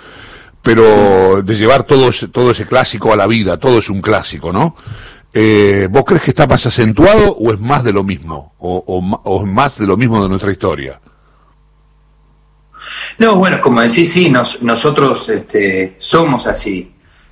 pero 0.63 1.43
de 1.43 1.55
llevar 1.55 1.83
todo 1.83 2.09
ese, 2.09 2.27
todo 2.29 2.50
ese 2.50 2.65
clásico 2.65 3.13
a 3.13 3.15
la 3.15 3.27
vida, 3.27 3.57
todo 3.57 3.77
es 3.77 3.89
un 3.91 4.01
clásico, 4.01 4.51
¿no? 4.51 4.75
Eh, 5.35 5.87
¿Vos 5.89 6.03
crees 6.05 6.21
que 6.21 6.29
está 6.29 6.45
más 6.45 6.63
acentuado 6.67 7.35
o 7.37 7.51
es 7.51 7.59
más 7.59 7.83
de 7.83 7.91
lo 7.91 8.03
mismo? 8.03 8.53
O, 8.59 9.01
más 9.45 9.79
de 9.79 9.87
lo 9.87 9.97
mismo 9.97 10.21
de 10.21 10.29
nuestra 10.29 10.51
historia? 10.51 10.99
No, 13.17 13.35
bueno, 13.35 13.59
como 13.59 13.81
decís, 13.81 14.13
sí, 14.13 14.29
nosotros 14.29 15.27
este, 15.29 15.95
somos 15.97 16.45
así. 16.45 16.91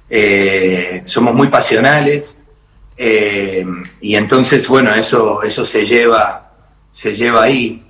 Eh, 0.10 1.04
somos 1.06 1.34
muy 1.34 1.48
pasionales 1.48 2.36
eh, 2.98 3.66
y 4.02 4.16
entonces, 4.16 4.68
bueno, 4.68 4.94
eso, 4.94 5.42
eso 5.44 5.64
se, 5.64 5.86
lleva, 5.86 6.52
se 6.90 7.14
lleva 7.14 7.44
ahí. 7.44 7.86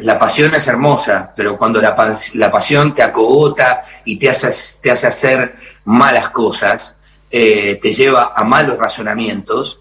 La 0.00 0.16
pasión 0.16 0.54
es 0.54 0.66
hermosa, 0.68 1.32
pero 1.34 1.58
cuando 1.58 1.80
la, 1.80 1.94
la, 2.34 2.52
pasión 2.52 2.94
te 2.94 3.02
acogota 3.02 3.82
y 4.04 4.16
te 4.16 4.28
hace, 4.30 4.50
te 4.80 4.90
hace 4.90 5.06
hacer 5.06 5.56
malas 5.84 6.30
cosas, 6.30 6.94
te 7.32 7.92
lleva 7.92 8.34
a 8.36 8.44
malos 8.44 8.76
razonamientos, 8.76 9.80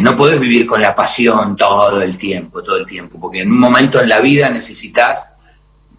no 0.00 0.16
podés 0.16 0.38
vivir 0.38 0.64
con 0.64 0.80
la 0.80 0.94
pasión 0.94 1.56
todo 1.56 2.00
el 2.00 2.16
tiempo, 2.16 2.62
todo 2.62 2.76
el 2.76 2.86
tiempo, 2.86 3.18
porque 3.20 3.40
en 3.40 3.50
un 3.50 3.58
momento 3.58 4.00
en 4.00 4.08
la 4.08 4.20
vida 4.20 4.48
necesitas 4.48 5.28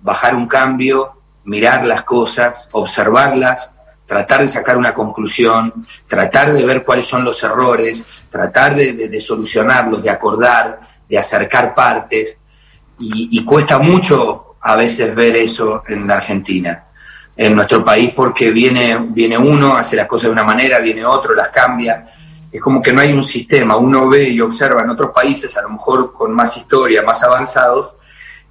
bajar 0.02 0.36
un 0.36 0.48
cambio, 0.48 1.14
mirar 1.44 1.86
las 1.86 2.04
cosas, 2.04 2.70
observarlas, 2.72 3.72
tratar 4.06 4.42
de 4.42 4.48
sacar 4.48 4.76
una 4.76 4.94
conclusión, 4.94 5.86
tratar 6.08 6.52
de 6.52 6.66
ver 6.66 6.84
cuáles 6.84 7.06
son 7.06 7.24
los 7.24 7.42
errores, 7.44 8.04
tratar 8.30 8.76
de, 8.76 9.22
solucionarlos, 9.22 10.02
de 10.02 10.10
acordar, 10.10 10.80
de 11.08 11.18
acercar 11.18 11.76
partes, 11.76 12.38
y, 13.02 13.46
cuesta 13.46 13.78
mucho 13.78 14.56
a 14.60 14.76
veces 14.76 15.16
ver 15.16 15.36
eso 15.38 15.84
en 15.88 16.06
la 16.08 16.16
Argentina, 16.16 16.86
en 17.42 17.56
nuestro 17.56 17.86
país, 17.86 18.12
porque 18.14 18.52
viene, 18.52 18.98
viene 19.12 19.38
uno, 19.38 19.78
hace 19.78 19.96
las 19.96 20.08
cosas 20.08 20.26
de 20.26 20.34
una 20.34 20.44
manera, 20.44 20.80
viene 20.80 21.06
otro, 21.06 21.34
las 21.34 21.48
cambia, 21.48 22.06
es 22.52 22.62
como 22.62 22.82
que 22.82 22.92
no 22.92 23.00
hay 23.00 23.14
un 23.14 23.24
sistema, 23.24 23.78
uno 23.78 24.10
ve 24.10 24.28
y 24.28 24.42
observa 24.42 24.82
en 24.82 24.90
otros 24.90 25.12
países, 25.16 25.56
a 25.56 25.62
lo 25.62 25.70
mejor 25.70 26.12
con 26.12 26.34
más 26.34 26.58
historia, 26.58 27.02
más 27.02 27.24
avanzados, 27.24 27.94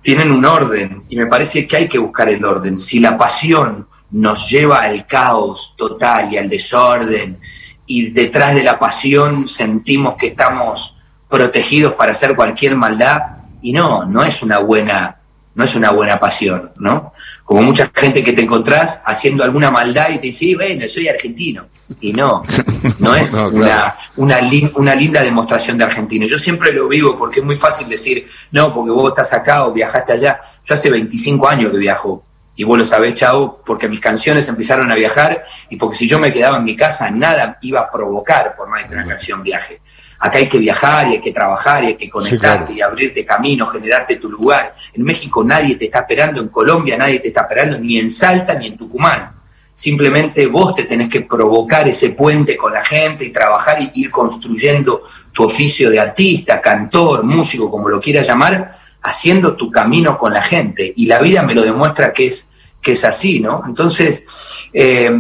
tienen 0.01 0.33
un 0.33 0.43
orden 0.43 1.05
y 1.07 1.17
me 1.17 1.27
parece 1.27 1.69
que 1.69 1.77
hay 1.77 1.87
que 1.87 1.99
buscar 1.99 2.31
el 2.31 2.43
orden. 2.43 2.79
Si 2.79 2.99
la 2.99 3.19
pasión 3.19 3.87
nos 4.11 4.49
lleva 4.49 4.81
al 4.81 5.07
caos 5.07 5.75
total 5.77 6.33
y 6.33 6.39
al 6.39 6.49
desorden 6.49 7.39
y 7.85 8.09
detrás 8.09 8.55
de 8.55 8.63
la 8.63 8.79
pasión 8.79 9.49
sentimos 9.49 10.17
que 10.17 10.29
estamos 10.29 10.97
protegidos 11.29 11.93
para 11.93 12.13
hacer 12.13 12.35
cualquier 12.35 12.75
maldad 12.75 13.21
y 13.61 13.75
no, 13.75 14.07
no 14.07 14.23
es 14.23 14.43
una 14.43 14.61
buena 14.61 15.19
no 15.59 15.65
es 15.65 15.75
una 15.75 15.91
buena 15.91 16.21
pasión, 16.21 16.71
¿no? 16.79 17.13
Como 17.49 17.63
mucha 17.63 17.91
gente 17.95 18.23
que 18.23 18.35
te 18.35 18.43
encontrás 18.43 19.01
haciendo 19.07 19.43
alguna 19.43 19.71
maldad 19.71 20.11
y 20.11 20.17
te 20.17 20.27
dice, 20.27 20.55
bueno, 20.55 20.87
soy 20.87 21.09
argentino. 21.09 21.65
Y 21.99 22.13
no, 22.13 22.43
no 22.99 23.15
es 23.15 23.33
una, 23.33 23.95
una, 24.17 24.39
una, 24.75 24.95
linda 24.95 25.23
demostración 25.23 25.79
de 25.79 25.85
argentino. 25.85 26.27
Yo 26.27 26.37
siempre 26.37 26.71
lo 26.73 26.87
vivo 26.89 27.17
porque 27.17 27.41
es 27.41 27.47
muy 27.47 27.57
fácil 27.57 27.89
decir, 27.89 28.29
no, 28.53 28.75
porque 28.75 28.91
vos 28.91 29.09
estás 29.09 29.33
acá 29.33 29.65
o 29.65 29.73
viajaste 29.73 30.13
allá. 30.13 30.39
Yo 30.63 30.75
hace 30.75 30.91
25 30.91 31.49
años 31.49 31.73
que 31.73 31.79
viajo. 31.79 32.23
Y 32.55 32.65
vos 32.65 32.77
lo 32.77 32.85
sabés, 32.85 33.15
chavo, 33.15 33.63
porque 33.65 33.89
mis 33.89 34.01
canciones 34.01 34.47
empezaron 34.47 34.93
a 34.93 34.95
viajar 34.95 35.43
y 35.71 35.77
porque 35.77 35.97
si 35.97 36.07
yo 36.07 36.19
me 36.19 36.31
quedaba 36.31 36.59
en 36.59 36.65
mi 36.65 36.77
casa, 36.77 37.09
nada 37.11 37.57
iba 37.63 37.81
a 37.81 37.89
provocar 37.89 38.55
por 38.55 38.69
más 38.69 38.85
que 38.85 38.93
una 38.93 39.07
canción 39.07 39.43
viaje. 39.43 39.81
Acá 40.21 40.39
hay 40.39 40.49
que 40.49 40.59
viajar 40.59 41.09
y 41.09 41.13
hay 41.13 41.21
que 41.21 41.33
trabajar 41.33 41.85
y 41.85 41.89
hay 41.89 41.95
que 41.95 42.11
conectarte 42.11 42.73
y 42.73 42.81
abrirte 42.81 43.25
camino, 43.25 43.67
generarte 43.67 44.17
tu 44.17 44.29
lugar. 44.29 44.75
En 44.93 45.05
México 45.05 45.45
nadie 45.45 45.77
te 45.77 45.85
está 45.85 46.01
esperando, 46.01 46.41
en 46.41 46.49
Colombia 46.49 46.97
nadie 46.99 47.21
te 47.21 47.29
está 47.29 47.43
esperando, 47.43 47.79
ni 47.79 47.99
en 47.99 48.11
Salta 48.11 48.55
ni 48.55 48.67
en 48.67 48.77
Tucumán. 48.77 49.33
Simplemente 49.73 50.49
vos 50.49 50.75
te 50.75 50.85
tenés 50.85 51.09
que 51.09 51.21
provocar 51.21 51.87
ese 51.87 52.11
puente 52.11 52.57
con 52.57 52.73
la 52.73 52.85
gente 52.85 53.25
y 53.25 53.31
trabajar 53.31 53.81
y 53.81 53.93
ir 53.95 54.11
construyendo 54.11 55.03
tu 55.33 55.45
oficio 55.45 55.89
de 55.89 56.01
artista, 56.01 56.61
cantor, 56.61 57.23
músico, 57.23 57.71
como 57.71 57.89
lo 57.89 58.01
quieras 58.01 58.27
llamar, 58.27 58.75
haciendo 59.03 59.55
tu 59.55 59.71
camino 59.71 60.19
con 60.19 60.35
la 60.35 60.43
gente. 60.43 60.93
Y 60.97 61.07
la 61.07 61.21
vida 61.21 61.45
me 61.45 61.55
lo 61.55 61.63
demuestra 61.63 62.13
que 62.13 62.27
es, 62.27 62.49
que 62.83 62.93
es 62.93 63.05
así, 63.05 63.39
¿no? 63.39 63.63
Entonces, 63.69 64.25
eh, 64.73 65.13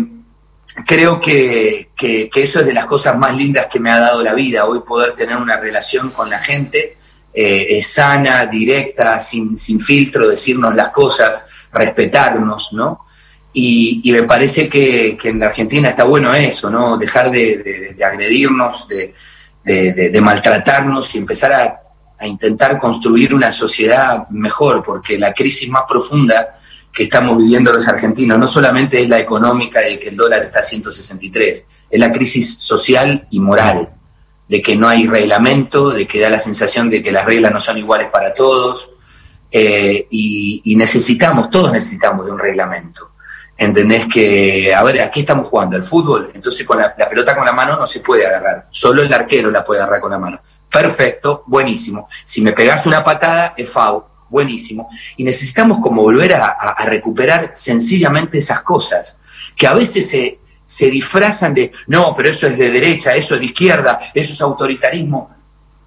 creo 0.86 1.20
que, 1.20 1.90
eso 2.34 2.60
es 2.60 2.66
de 2.66 2.72
las 2.72 2.86
cosas 2.86 3.16
más 3.18 3.36
lindas 3.36 3.66
que 3.66 3.80
me 3.80 3.90
ha 3.90 3.98
dado 3.98 4.22
la 4.22 4.34
vida, 4.34 4.64
hoy 4.64 4.80
poder 4.80 5.14
tener 5.14 5.36
una 5.36 5.56
relación 5.56 6.10
con 6.10 6.30
la 6.30 6.38
gente 6.38 6.96
eh, 7.32 7.82
sana, 7.82 8.46
directa, 8.46 9.18
sin, 9.18 9.56
sin, 9.56 9.80
filtro, 9.80 10.28
decirnos 10.28 10.74
las 10.74 10.88
cosas, 10.90 11.44
respetarnos, 11.72 12.72
¿no? 12.72 13.06
Y, 13.52 14.02
me 14.12 14.22
parece 14.22 14.68
que, 14.68 15.16
en 15.22 15.40
la 15.40 15.46
Argentina 15.46 15.88
está 15.88 16.04
bueno 16.04 16.34
eso, 16.34 16.70
¿no? 16.70 16.96
Dejar 16.96 17.30
de, 17.30 17.96
agredirnos, 18.04 18.86
de, 18.88 20.20
maltratarnos 20.20 21.14
y 21.14 21.18
empezar 21.18 21.52
a, 21.52 21.80
a 22.18 22.26
intentar 22.26 22.78
construir 22.78 23.32
una 23.34 23.52
sociedad 23.52 24.28
mejor, 24.30 24.82
porque 24.82 25.18
la 25.18 25.32
crisis 25.32 25.68
más 25.68 25.82
profunda 25.88 26.58
que 26.98 27.04
estamos 27.04 27.38
viviendo 27.38 27.72
los 27.72 27.86
argentinos 27.86 28.40
no 28.40 28.48
solamente 28.48 29.00
es 29.00 29.08
la 29.08 29.20
económica 29.20 29.78
de 29.78 30.00
que 30.00 30.08
el 30.08 30.16
dólar 30.16 30.42
está 30.42 30.58
a 30.58 30.62
163, 30.64 31.64
es 31.90 32.00
la 32.00 32.10
crisis 32.10 32.58
social 32.58 33.28
y 33.30 33.38
moral, 33.38 33.90
de 34.48 34.60
que 34.60 34.74
no 34.74 34.88
hay 34.88 35.06
reglamento, 35.06 35.90
de 35.90 36.08
que 36.08 36.18
da 36.18 36.28
la 36.28 36.40
sensación 36.40 36.90
de 36.90 37.00
que 37.00 37.12
las 37.12 37.24
reglas 37.24 37.52
no 37.52 37.60
son 37.60 37.78
iguales 37.78 38.08
para 38.10 38.34
todos, 38.34 38.90
eh, 39.48 40.08
y, 40.10 40.74
necesitamos, 40.74 41.48
todos 41.50 41.70
necesitamos 41.70 42.26
de 42.26 42.32
un 42.32 42.38
reglamento. 42.40 43.12
¿Entendés 43.56 44.08
que, 44.08 44.74
a 44.74 44.82
ver, 44.82 45.00
aquí 45.00 45.20
estamos 45.20 45.46
jugando 45.46 45.76
al 45.76 45.84
fútbol? 45.84 46.32
Entonces 46.34 46.66
con 46.66 46.78
la, 46.78 46.96
pelota 46.96 47.36
con 47.36 47.44
la 47.44 47.52
mano 47.52 47.76
no 47.76 47.86
se 47.86 48.00
puede 48.00 48.26
agarrar, 48.26 48.66
solo 48.70 49.02
el 49.02 49.14
arquero 49.14 49.52
la 49.52 49.62
puede 49.62 49.82
agarrar 49.82 50.00
con 50.00 50.10
la 50.10 50.18
mano. 50.18 50.40
Perfecto, 50.68 51.44
buenísimo. 51.46 52.08
Si 52.24 52.42
me 52.42 52.50
pegas 52.50 52.86
una 52.86 53.04
patada, 53.04 53.54
es 53.56 53.70
foul 53.70 54.02
buenísimo. 54.28 54.88
Y 55.16 55.24
necesitamos 55.24 55.78
como 55.80 56.02
volver 56.02 56.34
a, 56.34 56.74
recuperar 56.84 57.52
sencillamente 57.54 58.38
esas 58.38 58.62
cosas, 58.62 59.16
que 59.56 59.66
a 59.66 59.74
veces 59.74 60.08
se, 60.08 60.38
se 60.64 60.90
disfrazan 60.90 61.54
de, 61.54 61.72
no, 61.86 62.14
pero 62.14 62.30
eso 62.30 62.46
es 62.46 62.58
de 62.58 62.70
derecha, 62.70 63.14
eso 63.14 63.34
es 63.34 63.40
de 63.40 63.46
izquierda, 63.46 63.98
eso 64.14 64.32
es 64.32 64.40
autoritarismo. 64.40 65.36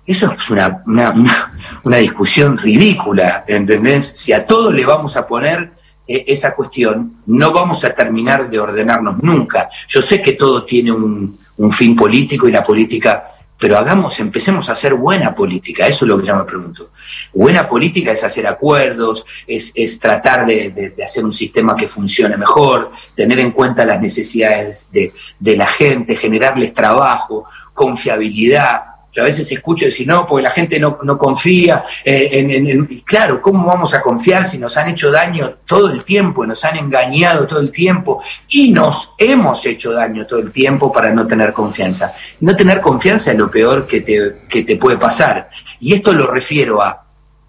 Eso 0.05 0.31
es 0.31 0.49
una, 0.49 0.83
una, 0.87 1.53
una 1.83 1.97
discusión 1.97 2.57
ridícula, 2.57 3.45
¿entendés? 3.47 4.13
Si 4.15 4.33
a 4.33 4.45
todos 4.45 4.73
le 4.73 4.83
vamos 4.83 5.15
a 5.15 5.27
poner 5.27 5.71
eh, 6.07 6.25
esa 6.27 6.55
cuestión, 6.55 7.17
no 7.27 7.53
vamos 7.53 7.83
a 7.85 7.93
terminar 7.93 8.49
de 8.49 8.59
ordenarnos 8.59 9.21
nunca. 9.21 9.69
Yo 9.87 10.01
sé 10.01 10.21
que 10.21 10.33
todo 10.33 10.65
tiene 10.65 10.91
un, 10.91 11.37
un 11.57 11.71
fin 11.71 11.95
político 11.95 12.47
y 12.47 12.51
la 12.51 12.63
política 12.63 13.23
pero 13.61 13.77
hagamos, 13.77 14.19
empecemos 14.19 14.67
a 14.69 14.71
hacer 14.71 14.95
buena 14.95 15.35
política, 15.35 15.85
eso 15.85 16.03
es 16.03 16.09
lo 16.09 16.19
que 16.19 16.25
yo 16.25 16.35
me 16.35 16.45
pregunto. 16.45 16.89
Buena 17.31 17.67
política 17.67 18.11
es 18.11 18.23
hacer 18.23 18.47
acuerdos, 18.47 19.23
es, 19.45 19.99
tratar 19.99 20.47
de, 20.47 20.95
hacer 21.05 21.23
un 21.23 21.31
sistema 21.31 21.75
que 21.75 21.87
funcione 21.87 22.37
mejor, 22.37 22.89
tener 23.13 23.37
en 23.37 23.51
cuenta 23.51 23.85
las 23.85 24.01
necesidades 24.01 24.87
de, 24.91 25.13
de 25.37 25.55
la 25.55 25.67
gente, 25.67 26.15
generarles 26.15 26.73
trabajo, 26.73 27.45
confiabilidad, 27.71 28.90
yo 29.11 29.21
a 29.21 29.25
veces 29.25 29.51
escucho 29.51 29.85
decir, 29.85 30.07
no, 30.07 30.25
porque 30.25 30.43
la 30.43 30.51
gente 30.51 30.79
no, 30.79 30.97
confía 31.17 31.81
eh, 32.03 32.29
en, 32.31 32.51
en, 32.51 33.01
Claro, 33.05 33.41
¿cómo 33.41 33.65
vamos 33.65 33.93
a 33.93 34.01
confiar 34.01 34.45
si 34.45 34.57
nos 34.57 34.77
han 34.77 34.89
hecho 34.89 35.11
daño 35.11 35.55
todo 35.65 35.91
el 35.91 36.03
tiempo, 36.03 36.45
nos 36.45 36.63
han 36.63 36.77
engañado 36.77 37.45
todo 37.45 37.59
el 37.59 37.71
tiempo 37.71 38.21
y 38.47 38.71
nos 38.71 39.15
hemos 39.17 39.65
hecho 39.65 39.91
daño 39.91 40.25
todo 40.25 40.39
el 40.39 40.51
tiempo 40.51 40.91
para 40.91 41.11
no 41.11 41.27
tener 41.27 41.51
confianza? 41.51 42.13
No 42.39 42.55
tener 42.55 42.79
confianza 42.79 43.31
es 43.31 43.37
lo 43.37 43.51
peor 43.51 43.85
que 43.85 44.01
te, 44.01 44.43
que 44.47 44.63
te 44.63 44.77
puede 44.77 44.97
pasar. 44.97 45.49
Y 45.79 45.93
esto 45.93 46.13
lo 46.13 46.27
refiero 46.27 46.81
a 46.81 47.03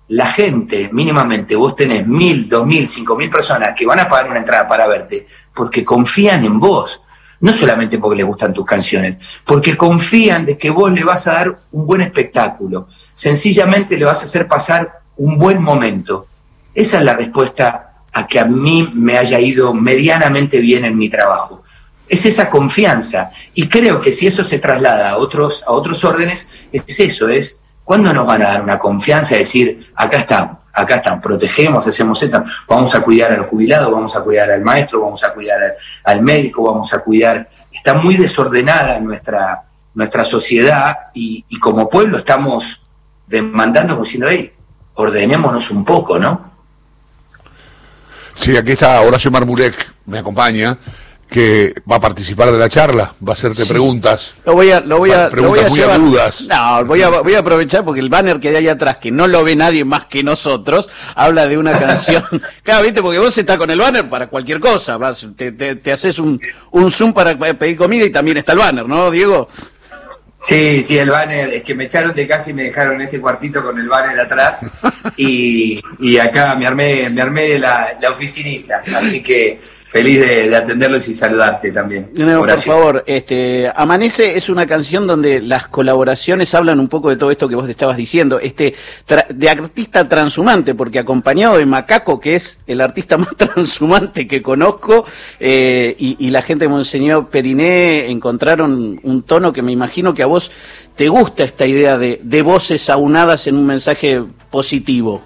la 0.08 0.26
gente, 0.26 0.90
mínimamente, 0.92 1.56
vos 1.56 1.76
tenés 1.76 2.06
mil, 2.06 2.48
dos 2.48 2.66
mil, 2.66 2.86
cinco 2.86 3.16
mil 3.16 3.30
personas 3.30 3.70
que 3.74 3.86
van 3.86 4.00
a 4.00 4.08
pagar 4.08 4.28
una 4.28 4.40
entrada 4.40 4.68
para 4.68 4.86
verte 4.86 5.26
porque 5.54 5.84
confían 5.84 6.44
en 6.44 6.58
vos 6.58 7.00
no 7.42 7.52
solamente 7.52 7.98
porque 7.98 8.16
les 8.18 8.26
gustan 8.26 8.54
tus 8.54 8.64
canciones, 8.64 9.16
porque 9.44 9.76
confían 9.76 10.46
de 10.46 10.56
que 10.56 10.70
vos 10.70 10.92
le 10.92 11.02
vas 11.02 11.26
a 11.26 11.32
dar 11.32 11.58
un 11.72 11.86
buen 11.86 12.00
espectáculo, 12.00 12.86
sencillamente 13.12 13.98
le 13.98 14.04
vas 14.04 14.20
a 14.20 14.24
hacer 14.24 14.46
pasar 14.46 15.00
un 15.16 15.36
buen 15.36 15.60
momento. 15.60 16.28
Esa 16.72 16.98
es 16.98 17.04
la 17.04 17.14
respuesta 17.14 17.94
a 18.12 18.26
que 18.28 18.38
a 18.38 18.44
mí 18.44 18.92
me 18.94 19.18
haya 19.18 19.40
ido 19.40 19.74
medianamente 19.74 20.60
bien 20.60 20.84
en 20.84 20.96
mi 20.96 21.08
trabajo. 21.08 21.64
Es 22.08 22.24
esa 22.26 22.48
confianza. 22.48 23.32
Y 23.54 23.68
creo 23.68 24.00
que 24.00 24.12
si 24.12 24.28
eso 24.28 24.44
se 24.44 24.60
traslada 24.60 25.10
a 25.10 25.16
otros, 25.16 25.64
a 25.66 25.72
otros 25.72 26.04
órdenes, 26.04 26.48
es 26.70 27.00
eso, 27.00 27.28
es 27.28 27.60
cuándo 27.82 28.12
nos 28.12 28.24
van 28.24 28.42
a 28.42 28.50
dar 28.50 28.62
una 28.62 28.78
confianza 28.78 29.34
de 29.34 29.40
decir, 29.40 29.90
acá 29.96 30.18
estamos, 30.18 30.58
acá 30.72 30.96
están, 30.96 31.20
protegemos, 31.20 31.86
hacemos 31.86 32.22
esto, 32.22 32.42
vamos 32.66 32.94
a 32.94 33.00
cuidar 33.02 33.32
al 33.32 33.44
jubilado, 33.44 33.90
vamos 33.90 34.14
a 34.16 34.22
cuidar 34.22 34.50
al 34.50 34.62
maestro, 34.62 35.02
vamos 35.02 35.22
a 35.22 35.32
cuidar 35.32 35.76
al, 36.04 36.22
médico, 36.22 36.62
vamos 36.62 36.92
a 36.92 37.00
cuidar. 37.00 37.48
Está 37.70 37.94
muy 37.94 38.16
desordenada 38.16 38.98
nuestra, 39.00 39.64
nuestra 39.94 40.24
sociedad 40.24 40.96
y, 41.14 41.44
como 41.58 41.88
pueblo 41.88 42.18
estamos 42.18 42.80
demandando, 43.26 43.94
como 43.94 44.04
diciendo, 44.04 44.28
hey, 44.30 44.52
ordenémonos 44.94 45.70
un 45.70 45.84
poco, 45.84 46.18
¿no? 46.18 46.52
Sí, 48.34 48.56
aquí 48.56 48.72
está 48.72 49.00
Horacio 49.02 49.30
Marmurek, 49.30 49.92
me 50.06 50.18
acompaña 50.18 50.78
que 51.32 51.74
va 51.90 51.96
a 51.96 52.00
participar 52.00 52.52
de 52.52 52.58
la 52.58 52.68
charla, 52.68 53.14
va 53.26 53.32
a 53.32 53.34
hacerte 53.34 53.64
preguntas. 53.64 54.34
Lo 54.44 54.52
voy 54.52 54.70
a, 54.70 54.80
lo 54.80 54.98
voy 54.98 55.10
a, 55.10 55.30
lo 55.30 55.48
voy 55.48 55.60
a 55.60 55.68
muy 55.68 55.80
dudas. 55.80 56.42
No, 56.42 56.84
voy 56.84 57.02
a, 57.02 57.08
voy 57.08 57.34
a 57.34 57.38
aprovechar 57.38 57.84
porque 57.84 58.00
el 58.00 58.10
banner 58.10 58.38
que 58.38 58.50
hay 58.50 58.56
ahí 58.56 58.68
atrás, 58.68 58.98
que 58.98 59.10
no 59.10 59.26
lo 59.26 59.42
ve 59.42 59.56
nadie 59.56 59.84
más 59.84 60.04
que 60.04 60.22
nosotros, 60.22 60.90
habla 61.16 61.46
de 61.46 61.56
una 61.56 61.78
canción. 61.78 62.24
claro, 62.62 62.84
viste, 62.84 63.00
porque 63.00 63.18
vos 63.18 63.36
estás 63.36 63.56
con 63.56 63.70
el 63.70 63.78
banner 63.78 64.08
para 64.10 64.26
cualquier 64.28 64.60
cosa, 64.60 64.98
vas, 64.98 65.26
te, 65.34 65.52
te, 65.52 65.92
haces 65.92 66.18
un, 66.18 66.40
un 66.70 66.92
zoom 66.92 67.14
para 67.14 67.36
pedir 67.36 67.76
comida 67.76 68.04
y 68.04 68.10
también 68.10 68.36
está 68.36 68.52
el 68.52 68.58
banner, 68.58 68.86
¿no, 68.86 69.10
Diego? 69.10 69.48
Sí, 70.38 70.82
sí, 70.82 70.98
el 70.98 71.08
banner, 71.08 71.54
es 71.54 71.62
que 71.62 71.74
me 71.74 71.84
echaron 71.84 72.14
de 72.14 72.26
casa 72.26 72.50
y 72.50 72.52
me 72.52 72.64
dejaron 72.64 73.00
este 73.00 73.20
cuartito 73.20 73.62
con 73.62 73.78
el 73.78 73.88
banner 73.88 74.20
atrás 74.20 74.60
y, 75.16 75.80
y 75.98 76.18
acá 76.18 76.56
me 76.56 76.66
armé, 76.66 77.08
me 77.08 77.22
armé 77.22 77.58
la, 77.58 77.96
la 78.00 78.10
oficinita, 78.10 78.82
así 78.94 79.22
que 79.22 79.60
feliz 79.92 80.20
de, 80.20 80.56
atenderlos 80.56 81.06
y 81.10 81.14
saludarte 81.14 81.70
también. 81.70 82.08
por 82.14 82.58
favor, 82.58 83.04
este, 83.06 83.70
Amanece 83.74 84.36
es 84.36 84.48
una 84.48 84.66
canción 84.66 85.06
donde 85.06 85.42
las 85.42 85.68
colaboraciones 85.68 86.54
hablan 86.54 86.80
un 86.80 86.88
poco 86.88 87.10
de 87.10 87.16
todo 87.16 87.30
esto 87.30 87.46
que 87.46 87.56
vos 87.56 87.68
estabas 87.68 87.98
diciendo, 87.98 88.40
este, 88.40 88.74
de 89.28 89.50
artista 89.50 90.08
transhumante, 90.08 90.74
porque 90.74 90.98
acompañado 90.98 91.58
de 91.58 91.66
Macaco, 91.66 92.18
que 92.18 92.36
es 92.36 92.58
el 92.66 92.80
artista 92.80 93.18
más 93.18 93.36
transhumante 93.36 94.26
que 94.26 94.40
conozco, 94.40 95.04
eh, 95.38 95.94
y, 95.98 96.30
la 96.30 96.40
gente 96.40 96.64
de 96.64 96.70
Monseñor 96.70 97.28
Periné 97.28 98.10
encontraron 98.10 98.98
un 99.02 99.22
tono 99.24 99.52
que 99.52 99.60
me 99.60 99.72
imagino 99.72 100.14
que 100.14 100.22
a 100.22 100.26
vos 100.26 100.50
te 100.96 101.08
gusta 101.08 101.44
esta 101.44 101.66
idea 101.66 101.98
de, 101.98 102.18
de 102.22 102.40
voces 102.40 102.88
aunadas 102.88 103.46
en 103.46 103.56
un 103.56 103.66
mensaje 103.66 104.24
positivo. 104.50 105.22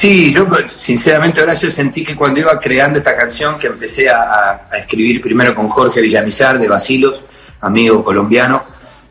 Sí, 0.00 0.32
yo 0.32 0.46
sinceramente 0.66 1.42
Horacio 1.42 1.70
sentí 1.70 2.02
que 2.02 2.16
cuando 2.16 2.40
iba 2.40 2.58
creando 2.58 2.96
esta 2.96 3.14
canción, 3.14 3.58
que 3.58 3.66
empecé 3.66 4.08
a, 4.08 4.66
escribir 4.72 5.20
primero 5.20 5.54
con 5.54 5.68
Jorge 5.68 6.00
Villamizar 6.00 6.58
de 6.58 6.66
Basilos, 6.68 7.22
amigo 7.60 8.02
colombiano, 8.02 8.64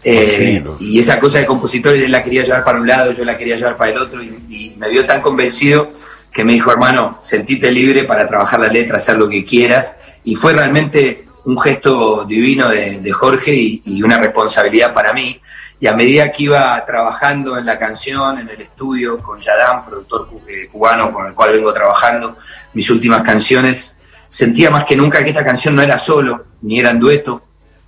eh, 0.04 0.64
y 0.80 1.00
esa 1.00 1.20
cosa 1.20 1.38
de 1.38 1.46
compositor 1.46 1.94
él 1.94 2.12
la 2.12 2.24
quería 2.24 2.42
llevar 2.42 2.64
para 2.64 2.80
un 2.80 2.88
lado, 2.88 3.12
yo 3.12 3.24
la 3.24 3.38
quería 3.38 3.56
llevar 3.56 3.78
para 3.78 3.92
el 3.92 4.00
otro, 4.00 4.24
y, 4.24 4.74
me 4.80 4.90
vio 4.90 5.06
tan 5.06 5.22
convencido 5.22 5.92
que 6.34 6.44
me 6.44 6.54
dijo, 6.54 6.72
hermano, 6.72 7.20
sentite 7.22 7.72
libre 7.72 8.06
para 8.06 8.26
trabajar 8.26 8.60
la 8.60 8.70
letra, 8.70 8.98
hacer 8.98 9.16
lo 9.16 9.30
que 9.30 9.46
quieras, 9.46 9.94
y 10.24 10.34
fue 10.34 10.54
realmente 10.54 11.26
un 11.46 11.60
gesto 11.60 12.26
divino 12.26 12.68
de, 12.68 13.12
Jorge 13.12 13.54
y 13.54 14.02
una 14.02 14.18
responsabilidad 14.18 14.92
para 14.92 15.14
mí 15.14 15.40
y 15.80 15.88
a 15.88 15.94
medida 15.94 16.32
que 16.32 16.44
iba 16.44 16.84
trabajando 16.86 17.58
en 17.58 17.66
la 17.66 17.80
canción, 17.80 18.40
en 18.40 18.50
el 18.50 18.62
estudio 18.62 19.20
con 19.20 19.40
Yadam, 19.40 19.86
productor 19.86 20.30
eh, 20.48 20.68
cubano 20.70 21.14
con 21.14 21.28
el 21.28 21.34
cual 21.34 21.54
vengo 21.54 21.72
trabajando, 21.72 22.38
mis 22.74 22.90
últimas 22.90 23.24
canciones, 23.24 23.98
sentía 24.28 24.70
más 24.70 24.84
que 24.84 24.98
nunca 24.98 25.24
que 25.24 25.30
esta 25.30 25.44
canción 25.44 25.76
no 25.76 25.82
era 25.82 25.98
solo, 25.98 26.46
ni 26.62 26.80
era 26.80 26.92
en 26.92 27.00
dueto, 27.00 27.44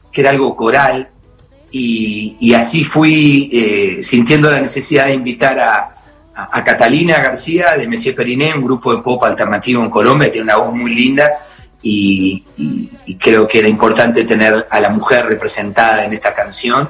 que 0.09 0.21
era 0.21 0.29
algo 0.29 0.55
coral, 0.55 1.09
y, 1.73 2.53
así 2.53 2.83
fui 2.83 3.49
eh, 3.53 4.03
sintiendo 4.03 4.51
la 4.51 4.59
necesidad 4.59 5.05
de 5.05 5.13
invitar 5.13 5.59
a, 5.59 5.97
Catalina 6.65 7.19
García 7.19 7.75
de 7.77 7.87
Messier 7.87 8.15
Periné, 8.15 8.53
un 8.55 8.63
grupo 8.63 8.95
de 8.95 9.01
pop 9.01 9.21
alternativo 9.23 9.83
en 9.83 9.89
Colombia, 9.89 10.31
tiene 10.31 10.45
una 10.45 10.55
voz 10.55 10.73
muy 10.73 10.95
linda, 10.95 11.29
y 11.83 12.43
creo 13.19 13.47
que 13.47 13.59
era 13.59 13.67
importante 13.67 14.23
tener 14.23 14.65
a 14.69 14.79
la 14.79 14.89
mujer 14.89 15.25
representada 15.25 16.03
en 16.05 16.13
esta 16.13 16.33
canción 16.33 16.89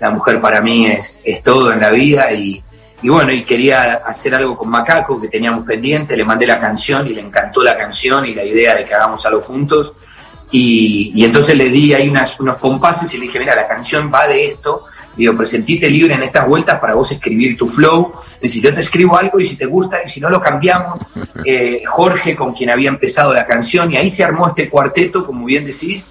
la 0.00 0.10
mujer 0.10 0.40
para 0.40 0.60
mí 0.60 0.86
es, 0.86 1.20
es 1.24 1.42
todo 1.42 1.72
en 1.72 1.80
la 1.80 1.90
vida 1.90 2.32
y, 2.32 2.62
bueno, 3.02 3.32
y 3.32 3.44
quería 3.44 3.94
hacer 3.94 4.34
algo 4.34 4.56
con 4.56 4.68
Macaco 4.68 5.20
que 5.20 5.28
teníamos 5.28 5.64
pendiente, 5.64 6.16
le 6.16 6.24
mandé 6.24 6.46
la 6.46 6.60
canción 6.60 7.06
y 7.06 7.10
le 7.10 7.20
encantó 7.20 7.62
la 7.62 7.76
canción 7.76 8.26
y 8.26 8.34
la 8.34 8.44
idea 8.44 8.74
de 8.74 8.84
que 8.84 8.94
hagamos 8.94 9.24
algo 9.26 9.42
juntos. 9.42 9.92
Y, 10.50 11.24
entonces 11.24 11.56
le 11.56 11.70
di 11.70 11.92
ahí 11.92 12.08
unas, 12.08 12.38
unos 12.38 12.56
compases 12.58 13.12
y 13.14 13.18
le 13.18 13.26
dije, 13.26 13.38
mira, 13.38 13.56
la 13.56 13.66
canción 13.66 14.10
va 14.12 14.28
de 14.28 14.46
esto. 14.46 14.84
Y 15.16 15.20
digo, 15.20 15.36
presentite 15.36 15.90
libre 15.90 16.14
en 16.14 16.22
estas 16.22 16.46
vueltas 16.46 16.78
para 16.78 16.94
vos 16.94 17.10
escribir 17.10 17.56
tu 17.56 17.66
flow. 17.66 18.12
Es 18.36 18.40
decir, 18.40 18.62
yo 18.62 18.72
te 18.72 18.80
escribo 18.80 19.16
algo 19.16 19.40
y 19.40 19.46
si 19.46 19.56
te 19.56 19.66
gusta 19.66 19.98
y 20.04 20.08
si 20.08 20.20
no 20.20 20.30
lo 20.30 20.40
cambiamos. 20.40 21.00
Eh, 21.48 21.84
Jorge, 21.86 22.34
con 22.34 22.54
quien 22.54 22.70
había 22.70 22.88
empezado 22.88 23.32
la 23.32 23.46
canción, 23.46 23.92
y 23.92 23.96
ahí 23.96 24.10
se 24.10 24.24
armó 24.24 24.48
este 24.48 24.68
cuarteto, 24.68 25.24
como 25.24 25.44
bien 25.44 25.64
decís, 25.64 26.04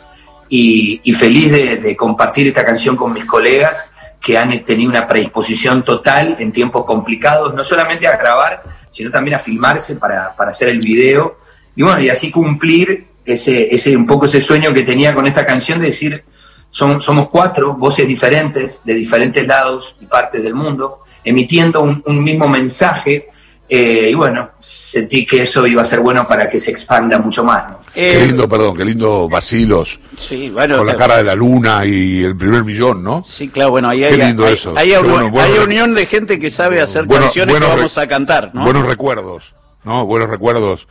y, 0.50 1.14
feliz 1.14 1.52
de, 1.52 1.96
compartir 1.96 2.48
esta 2.48 2.66
canción 2.66 2.96
con 2.96 3.14
mis 3.14 3.26
colegas 3.26 3.88
que 4.22 4.38
han 4.38 4.64
tenido 4.64 4.90
una 4.90 5.06
predisposición 5.06 5.84
total 5.84 6.36
en 6.40 6.52
tiempos 6.52 6.86
complicados, 6.86 7.54
no 7.54 7.64
solamente 7.64 8.08
a 8.08 8.18
grabar, 8.18 8.64
sino 8.90 9.12
también 9.12 9.36
a 9.36 9.40
filmarse 9.40 9.96
para, 9.96 10.36
hacer 10.38 10.70
el 10.70 10.80
video. 10.80 11.38
Y 11.76 11.84
bueno, 11.84 12.02
y 12.02 12.10
así 12.10 12.32
cumplir 12.32 13.08
ese, 13.26 13.74
ese, 13.74 13.96
un 13.96 14.06
poco 14.06 14.26
ese 14.26 14.42
sueño 14.42 14.74
que 14.74 14.84
tenía 14.84 15.14
con 15.14 15.28
esta 15.28 15.46
canción 15.46 15.80
de 15.80 15.88
decir, 15.88 16.24
son, 16.70 17.02
somos 17.02 17.30
cuatro 17.30 17.74
voces 17.76 18.08
diferentes 18.08 18.82
de 18.84 18.94
diferentes 18.94 19.46
lados 19.46 19.96
y 20.00 20.06
partes 20.06 20.42
del 20.44 20.54
mundo, 20.54 21.00
emitiendo 21.24 21.82
un, 21.82 22.04
un 22.06 22.24
mismo 22.24 22.48
mensaje 22.48 23.30
eh, 23.68 24.10
y 24.12 24.14
bueno, 24.14 24.52
sentí 24.58 25.26
que 25.26 25.42
eso 25.42 25.66
iba 25.66 25.82
a 25.82 25.86
ser 25.86 26.00
bueno 26.00 26.28
para 26.28 26.48
que 26.48 26.60
se 26.60 26.70
expanda 26.70 27.18
mucho 27.18 27.44
más. 27.44 27.78
qué 27.96 28.24
eh, 28.24 28.28
lindo, 28.28 28.48
perdón, 28.48 28.78
qué 28.78 28.86
lindo 28.86 29.28
vacilos. 29.28 30.00
Sí, 30.20 30.50
bueno, 30.52 30.78
con 30.78 30.86
la 30.88 30.96
cara 30.96 31.18
de 31.18 31.24
la 31.24 31.34
luna 31.34 31.84
y 31.84 32.24
el 32.24 32.38
primer 32.38 32.64
millón, 32.64 33.04
¿no? 33.04 33.24
Sí, 33.28 33.48
claro, 33.50 33.72
bueno, 33.72 33.90
ahí 33.90 34.04
hay, 34.04 34.18
lindo 34.18 34.48
eso. 34.48 34.76
hay, 34.78 34.94
unión 34.94 35.96
de 35.96 36.06
gente 36.06 36.40
que 36.40 36.52
sabe 36.52 36.80
hacer 36.80 37.08
canciones 37.08 37.56
que 37.56 37.66
vamos 37.66 37.98
a 37.98 38.08
cantar, 38.08 38.52
¿no? 38.54 38.64
Buenos 38.64 38.86
recuerdos, 38.86 39.56
¿no? 39.84 40.06
Buenos 40.06 40.30
recuerdos. 40.30 40.88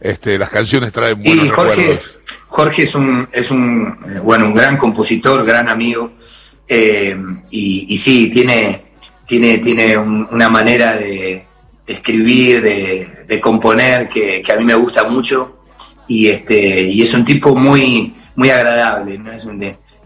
Este, 0.00 0.38
las 0.38 0.48
canciones 0.48 0.92
traen 0.92 1.22
buenos 1.22 1.52
Jorge, 1.52 1.74
recuerdos. 1.74 2.16
Jorge 2.48 2.82
es 2.84 2.94
un, 2.94 3.28
es 3.32 3.50
un, 3.50 3.98
eh, 4.08 4.18
bueno, 4.20 4.46
un 4.46 4.54
gran 4.54 4.78
compositor, 4.78 5.44
gran 5.44 5.68
amigo, 5.68 6.12
y, 6.66 7.86
y, 7.92 7.96
sí, 7.98 8.30
tiene, 8.30 8.84
tiene, 9.26 9.58
tiene 9.58 9.98
una 9.98 10.48
manera 10.48 10.94
de 10.94 11.46
de 11.86 11.92
escribir, 11.92 12.62
de, 12.62 13.40
componer, 13.40 14.08
que, 14.08 14.42
a 14.52 14.56
mí 14.56 14.64
me 14.64 14.74
gusta 14.74 15.04
mucho. 15.04 15.58
Y, 16.06 16.28
este, 16.28 16.82
y 16.82 17.02
es 17.02 17.14
un 17.14 17.24
tipo 17.24 17.54
muy, 17.54 18.14
muy 18.36 18.50
agradable, 18.50 19.18
¿no? 19.18 19.32
Es 19.32 19.46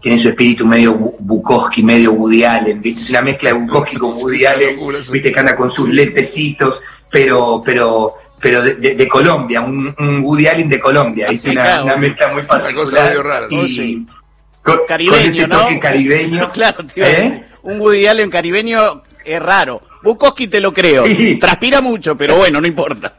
tiene 0.01 0.17
su 0.17 0.29
espíritu 0.29 0.65
medio 0.65 0.95
Bukowski, 0.95 1.83
medio 1.83 2.13
Woody 2.13 2.43
Allen, 2.43 2.81
¿viste? 2.81 3.01
Es 3.01 3.09
una 3.09 3.21
mezcla 3.21 3.49
de 3.49 3.59
Bukowski 3.59 3.97
con 3.97 4.13
Woody 4.13 4.45
Allen, 4.45 4.77
¿viste? 5.11 5.31
Que 5.31 5.39
anda 5.39 5.55
con 5.55 5.69
sus 5.69 5.89
lentecitos, 5.89 6.81
pero, 7.11 7.61
pero, 7.65 8.13
pero 8.39 8.63
de, 8.63 9.07
Colombia, 9.07 9.61
un, 9.61 10.21
Woody 10.23 10.47
Allen 10.47 10.69
de 10.69 10.79
Colombia, 10.79 11.27
¿viste? 11.29 11.51
Una, 11.51 11.97
mezcla 11.97 12.29
muy 12.29 12.43
particular. 12.43 13.47
y, 13.49 14.05
caribeño, 14.87 15.47
¿no? 15.47 15.67
caribeño. 15.79 16.51
claro, 16.53 16.85
¿eh? 16.95 17.43
un 17.63 17.81
Woody 17.81 18.07
Allen 18.07 18.29
caribeño 18.29 19.01
es 19.25 19.41
raro. 19.41 19.81
Bukowski 20.01 20.47
te 20.47 20.59
lo 20.59 20.71
creo. 20.71 21.03
Transpira 21.39 21.81
mucho, 21.81 22.17
pero 22.17 22.37
bueno, 22.37 22.61
no 22.61 22.67
importa. 22.67 23.15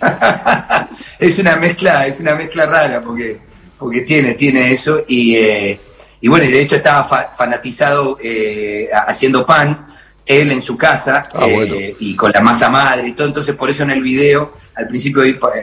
es 1.18 1.38
una 1.38 1.56
mezcla, 1.56 2.06
es 2.06 2.20
una 2.20 2.34
mezcla 2.34 2.66
rara 2.66 3.00
porque, 3.00 3.38
porque 3.78 4.02
tiene, 4.02 4.34
tiene 4.34 4.72
eso. 4.72 5.04
Y, 5.08 5.36
eh, 5.36 5.80
y 6.20 6.28
bueno, 6.28 6.46
de 6.46 6.60
hecho 6.60 6.76
estaba 6.76 7.02
fanatizado 7.04 8.18
eh, 8.22 8.88
haciendo 8.92 9.46
pan, 9.46 9.86
él 10.28 10.52
en 10.52 10.60
su 10.60 10.76
casa, 10.76 11.26
ah, 11.34 11.46
eh, 11.48 11.96
y 11.98 12.14
con 12.14 12.30
la 12.30 12.40
masa 12.40 12.68
madre 12.68 13.08
y 13.08 13.12
todo. 13.12 13.26
Entonces, 13.26 13.56
por 13.56 13.70
eso 13.70 13.82
en 13.82 13.90
el 13.90 14.02
video 14.02 14.52
al 14.78 14.86
principio 14.86 15.22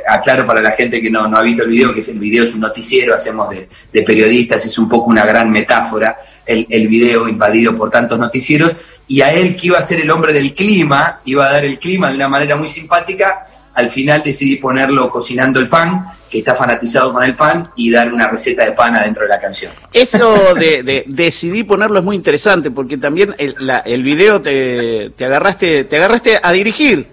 aclaro 0.10 0.46
para 0.46 0.62
la 0.62 0.72
gente 0.72 1.02
que 1.02 1.10
no, 1.10 1.26
no 1.26 1.38
ha 1.38 1.42
visto 1.42 1.64
el 1.64 1.70
video, 1.70 1.94
que 1.94 2.00
es 2.00 2.10
el 2.10 2.20
video 2.20 2.44
es 2.44 2.54
un 2.54 2.60
noticiero, 2.60 3.16
hacemos 3.16 3.50
de, 3.50 4.02
periodistas, 4.04 4.66
es 4.66 4.78
un 4.78 4.90
poco 4.90 5.10
una 5.10 5.26
gran 5.26 5.50
metáfora 5.50 6.18
el, 6.46 6.68
el, 6.70 6.90
video 6.90 7.30
invadido 7.30 7.74
por 7.78 7.90
tantos 7.90 8.20
noticieros, 8.20 8.74
y 9.08 9.22
a 9.22 9.32
él 9.32 9.56
que 9.56 9.68
iba 9.68 9.78
a 9.78 9.82
ser 9.82 10.02
el 10.02 10.12
hombre 10.12 10.34
del 10.34 10.54
clima, 10.54 11.22
iba 11.24 11.46
a 11.46 11.54
dar 11.54 11.64
el 11.64 11.80
clima 11.80 12.10
de 12.10 12.16
una 12.16 12.28
manera 12.28 12.58
muy 12.58 12.68
simpática, 12.68 13.46
al 13.74 13.90
final 13.90 14.22
decidí 14.22 14.58
ponerlo 14.58 15.10
cocinando 15.10 15.62
el 15.62 15.70
pan, 15.70 16.08
que 16.30 16.40
está 16.40 16.56
fanatizado 16.56 17.14
con 17.14 17.24
el 17.24 17.36
pan, 17.36 17.72
y 17.76 17.92
dar 17.92 18.14
una 18.14 18.28
receta 18.28 18.66
de 18.66 18.72
pan 18.72 18.96
adentro 18.96 19.24
de 19.24 19.30
la 19.30 19.40
canción. 19.40 19.72
Eso 19.94 20.56
de, 20.56 20.84
de 20.84 21.04
decidí 21.08 21.64
ponerlo 21.64 22.00
es 22.00 22.06
muy 22.06 22.16
interesante, 22.16 22.72
porque 22.72 22.98
también 22.98 23.36
el, 23.38 23.56
la, 23.60 23.80
el 23.80 24.04
video 24.04 24.42
te, 24.42 25.12
te, 25.12 25.26
agarraste, 25.26 25.84
te 25.84 25.98
agarraste 25.98 26.40
a 26.42 26.52
dirigir 26.52 27.08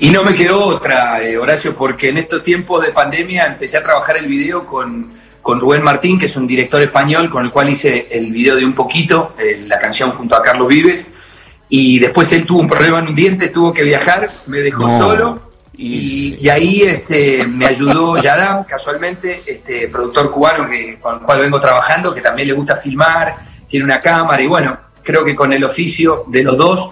y 0.00 0.10
no 0.10 0.22
me 0.22 0.34
quedó 0.34 0.64
otra, 0.64 1.20
eh, 1.22 1.36
Horacio, 1.36 1.74
porque 1.74 2.10
en 2.10 2.18
estos 2.18 2.42
tiempos 2.42 2.84
de 2.84 2.92
pandemia 2.92 3.46
empecé 3.46 3.78
a 3.78 3.82
trabajar 3.82 4.16
el 4.16 4.26
video 4.26 4.64
con, 4.64 5.12
con, 5.42 5.58
Rubén 5.58 5.82
Martín, 5.82 6.18
que 6.18 6.26
es 6.26 6.36
un 6.36 6.46
director 6.46 6.80
español 6.80 7.28
con 7.28 7.44
el 7.44 7.50
cual 7.50 7.68
hice 7.68 8.06
el 8.10 8.30
video 8.30 8.54
de 8.54 8.64
Un 8.64 8.74
Poquito, 8.74 9.34
eh, 9.36 9.64
la 9.66 9.78
canción 9.78 10.12
junto 10.12 10.36
a 10.36 10.42
Carlos 10.42 10.68
Vives. 10.68 11.08
y 11.68 11.98
después 11.98 12.30
él 12.32 12.46
tuvo 12.46 12.60
un 12.60 12.68
problema 12.68 13.00
en 13.00 13.08
un 13.08 13.14
diente, 13.14 13.48
tuvo 13.48 13.72
que 13.72 13.82
viajar, 13.82 14.30
me 14.46 14.58
dejó 14.60 14.86
solo 14.98 15.47
y, 15.80 16.48
ahí 16.48 16.82
este, 16.82 17.46
me 17.46 17.66
ayudó 17.66 18.20
Yadam, 18.20 18.64
casualmente, 18.64 19.42
este, 19.46 19.86
productor 19.86 20.28
cubano 20.32 20.68
que, 20.68 20.98
con 20.98 21.14
el 21.14 21.20
cual 21.20 21.40
vengo 21.40 21.60
trabajando, 21.60 22.12
que 22.12 22.20
también 22.20 22.48
le 22.48 22.54
gusta 22.54 22.76
filmar, 22.76 23.36
tiene 23.68 23.84
una 23.84 24.00
cámara 24.00 24.42
y 24.42 24.48
bueno, 24.48 24.76
creo 25.04 25.24
que 25.24 25.36
con 25.36 25.52
el 25.52 25.62
oficio 25.62 26.24
de 26.26 26.42
los 26.42 26.58
dos 26.58 26.90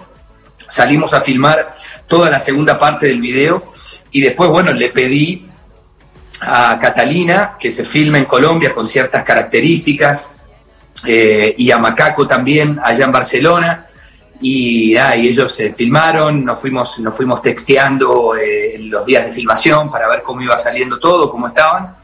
salimos 0.69 1.13
a 1.13 1.19
filmar 1.19 1.73
toda 2.07 2.29
la 2.29 2.39
segunda 2.39 2.79
parte 2.79 3.07
del 3.07 3.19
video. 3.19 3.73
Y 4.11 4.21
después, 4.21 4.49
bueno, 4.49 4.71
le 4.71 4.87
pedí 4.87 5.45
a 6.39 6.79
Catalina 6.79 7.57
que 7.59 7.71
se 7.71 7.83
filme 7.83 8.19
en 8.19 8.25
Colombia 8.25 8.73
con 8.73 8.87
ciertas 8.87 9.21
características 9.25 10.25
eh, 11.05 11.53
y 11.57 11.71
a 11.71 11.77
Macaco 11.77 12.25
también 12.25 12.79
allá 12.81 13.03
en 13.03 13.11
Barcelona 13.11 13.87
y, 14.41 14.95
ellos 14.97 15.53
se 15.53 15.73
filmaron, 15.73 16.43
nos 16.43 16.59
fuimos, 16.59 16.99
nos 16.99 17.15
fuimos 17.15 17.41
texteando 17.41 18.35
eh, 18.35 18.77
los 18.79 19.05
días 19.05 19.25
de 19.25 19.31
filmación 19.31 19.89
para 19.89 20.07
ver 20.07 20.23
cómo 20.23 20.41
iba 20.41 20.57
saliendo 20.57 20.99
todo, 20.99 21.29
cómo 21.29 21.47
estaban. 21.47 21.95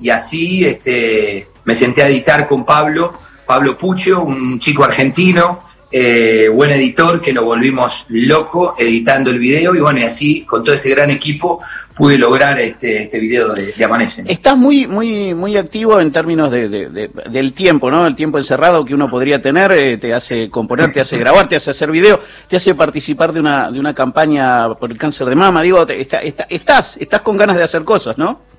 Y 0.00 0.10
así 0.10 0.64
este, 0.64 1.48
me 1.64 1.74
senté 1.74 2.02
a 2.02 2.08
editar 2.08 2.46
con 2.46 2.64
Pablo, 2.64 3.14
Pablo 3.46 3.76
Pucho, 3.76 4.22
un 4.22 4.58
chico 4.58 4.84
argentino, 4.84 5.60
eh, 5.92 6.48
buen 6.48 6.70
editor, 6.70 7.20
que 7.20 7.32
lo 7.32 7.44
volvimos 7.44 8.06
loco 8.08 8.74
editando 8.78 9.30
el 9.30 9.38
video. 9.38 9.74
Y 9.74 9.80
bueno, 9.80 10.00
y 10.00 10.04
así 10.04 10.42
con 10.42 10.64
todo 10.64 10.74
este 10.74 10.90
gran 10.90 11.10
equipo 11.10 11.60
pude 11.94 12.16
lograr 12.16 12.58
este, 12.58 13.02
este 13.04 13.18
video 13.18 13.52
de, 13.52 13.66
de. 13.66 14.32
Estás 14.32 14.56
muy, 14.56 14.86
muy, 14.86 15.34
muy 15.34 15.56
activo 15.56 16.00
en 16.00 16.10
términos 16.10 16.50
de, 16.50 16.68
del 16.68 17.52
tiempo, 17.52 17.90
¿no? 17.90 18.06
El 18.06 18.14
tiempo 18.14 18.38
encerrado 18.38 18.84
que 18.84 18.94
uno 18.94 19.10
podría 19.10 19.42
tener, 19.42 19.72
eh, 19.72 19.98
te 19.98 20.14
hace 20.14 20.48
componer, 20.48 20.90
te 20.92 21.00
hace 21.00 21.18
grabar, 21.18 21.48
te 21.48 21.56
hace 21.56 21.70
hacer 21.70 21.90
video, 21.90 22.18
te 22.48 22.56
hace 22.56 22.74
participar 22.74 23.32
de 23.32 23.40
una, 23.40 23.70
de 23.70 23.78
una 23.78 23.94
campaña 23.94 24.74
por 24.74 24.90
el 24.90 24.96
cáncer 24.96 25.28
de 25.28 25.34
mama. 25.34 25.62
Digo, 25.62 25.86
estás, 25.86 26.96
estás 26.98 27.20
con 27.20 27.36
ganas 27.36 27.56
de 27.56 27.62
hacer 27.62 27.84
cosas, 27.84 28.16
¿no? 28.16 28.51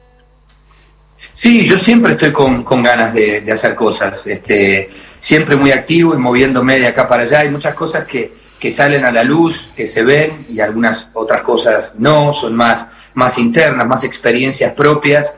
Sí, 1.31 1.65
yo 1.65 1.77
siempre 1.77 2.13
estoy 2.13 2.31
con, 2.31 2.63
con 2.63 2.83
ganas 2.83 3.13
de, 3.13 3.43
hacer 3.51 3.75
cosas, 3.75 4.27
este, 4.27 4.89
siempre 5.17 5.55
muy 5.55 5.71
activo 5.71 6.13
y 6.13 6.17
moviéndome 6.17 6.79
de 6.79 6.87
acá 6.87 7.07
para 7.07 7.23
allá. 7.23 7.39
Hay 7.39 7.49
muchas 7.49 7.73
cosas 7.73 8.05
que, 8.05 8.33
que 8.59 8.71
salen 8.71 9.05
a 9.05 9.11
la 9.11 9.23
luz, 9.23 9.69
que 9.75 9.87
se 9.87 10.03
ven 10.03 10.45
y 10.49 10.59
algunas 10.59 11.09
otras 11.13 11.41
cosas 11.41 11.93
no, 11.97 12.33
son 12.33 12.55
más, 12.55 12.87
más 13.13 13.37
internas, 13.37 13.87
más 13.87 14.03
experiencias 14.03 14.73
propias 14.73 15.33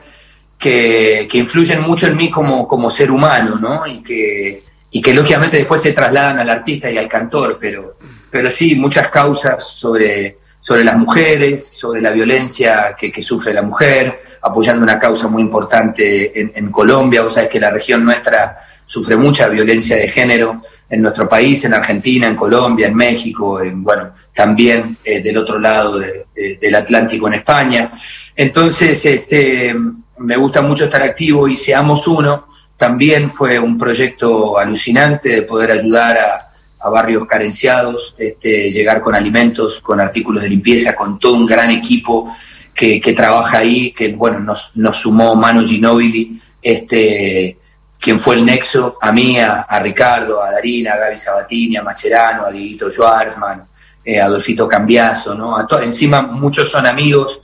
que, 0.58 1.26
que 1.30 1.38
influyen 1.38 1.80
mucho 1.80 2.06
en 2.06 2.16
mí 2.16 2.30
como, 2.30 2.66
como 2.66 2.90
ser 2.90 3.10
humano, 3.10 3.56
¿no? 3.56 3.86
Y 3.86 4.02
que, 4.02 4.62
y 4.90 5.02
que 5.02 5.14
lógicamente 5.14 5.58
después 5.58 5.80
se 5.80 5.92
trasladan 5.92 6.38
al 6.38 6.50
artista 6.50 6.90
y 6.90 6.98
al 6.98 7.08
cantor, 7.08 7.58
pero, 7.60 7.98
pero 8.30 8.50
sí, 8.50 8.74
muchas 8.76 9.08
causas 9.08 9.64
sobre, 9.64 10.38
sobre 10.66 10.82
las 10.82 10.96
mujeres, 10.96 11.64
sobre 11.64 12.02
la 12.02 12.10
violencia 12.10 12.96
que, 12.98 13.22
sufre 13.22 13.54
la 13.54 13.62
mujer, 13.62 14.20
apoyando 14.42 14.82
una 14.82 14.98
causa 14.98 15.28
muy 15.28 15.40
importante 15.40 16.40
en, 16.40 16.50
en 16.56 16.72
Colombia, 16.72 17.22
vos 17.22 17.34
sabés 17.34 17.50
que 17.50 17.60
la 17.60 17.70
región 17.70 18.04
nuestra 18.04 18.56
sufre 18.84 19.16
mucha 19.16 19.46
violencia 19.46 19.94
de 19.94 20.08
género 20.08 20.60
en 20.90 21.02
nuestro 21.02 21.28
país, 21.28 21.64
en 21.64 21.74
Argentina, 21.74 22.26
en 22.26 22.34
Colombia, 22.34 22.88
en 22.88 22.96
México, 22.96 23.60
en, 23.60 23.84
bueno, 23.84 24.10
también 24.34 24.98
eh, 25.04 25.22
del 25.22 25.38
otro 25.38 25.60
lado 25.60 26.00
del 26.00 26.74
Atlántico 26.74 27.28
en 27.28 27.34
España. 27.34 27.88
Entonces, 28.34 29.06
este, 29.06 29.72
me 30.18 30.36
gusta 30.36 30.62
mucho 30.62 30.86
estar 30.86 31.00
activo 31.00 31.46
y 31.46 31.54
Seamos 31.54 32.08
Uno 32.08 32.48
también 32.76 33.30
fue 33.30 33.56
un 33.60 33.78
proyecto 33.78 34.58
alucinante 34.58 35.28
de 35.28 35.42
poder 35.42 35.70
ayudar 35.70 36.18
a, 36.18 36.45
barrios 36.90 37.26
carenciados, 37.26 38.14
este, 38.18 38.70
llegar 38.70 39.00
con 39.00 39.14
alimentos, 39.14 39.80
con 39.80 40.00
artículos 40.00 40.42
de 40.42 40.50
limpieza, 40.50 40.94
con 40.94 41.18
todo 41.18 41.34
un 41.34 41.46
gran 41.46 41.70
equipo 41.70 42.32
que, 42.72 43.00
que 43.00 43.12
trabaja 43.12 43.58
ahí, 43.58 43.90
que 43.92 44.12
bueno, 44.12 44.40
nos, 44.40 44.76
nos 44.76 44.96
sumó 44.96 45.34
Manu 45.34 45.66
Ginobili, 45.66 46.40
este, 46.62 47.58
quien 47.98 48.20
fue 48.20 48.36
el 48.36 48.44
nexo, 48.44 48.98
a 49.00 49.12
mí, 49.12 49.38
a, 49.38 49.66
Ricardo, 49.80 50.42
a 50.42 50.50
Darina, 50.52 50.92
a 50.92 50.96
Gaby 50.96 51.16
Sabatini, 51.16 51.76
a 51.76 51.82
Macherano, 51.82 52.44
a 52.44 52.50
Dieguito 52.50 52.90
Schwarzman, 52.90 53.66
eh, 54.04 54.20
a 54.20 54.26
Adolfito 54.26 54.68
Cambiaso, 54.68 55.34
¿no? 55.34 55.56
A 55.56 55.66
encima 55.82 56.22
muchos 56.22 56.70
son 56.70 56.86
amigos 56.86 57.40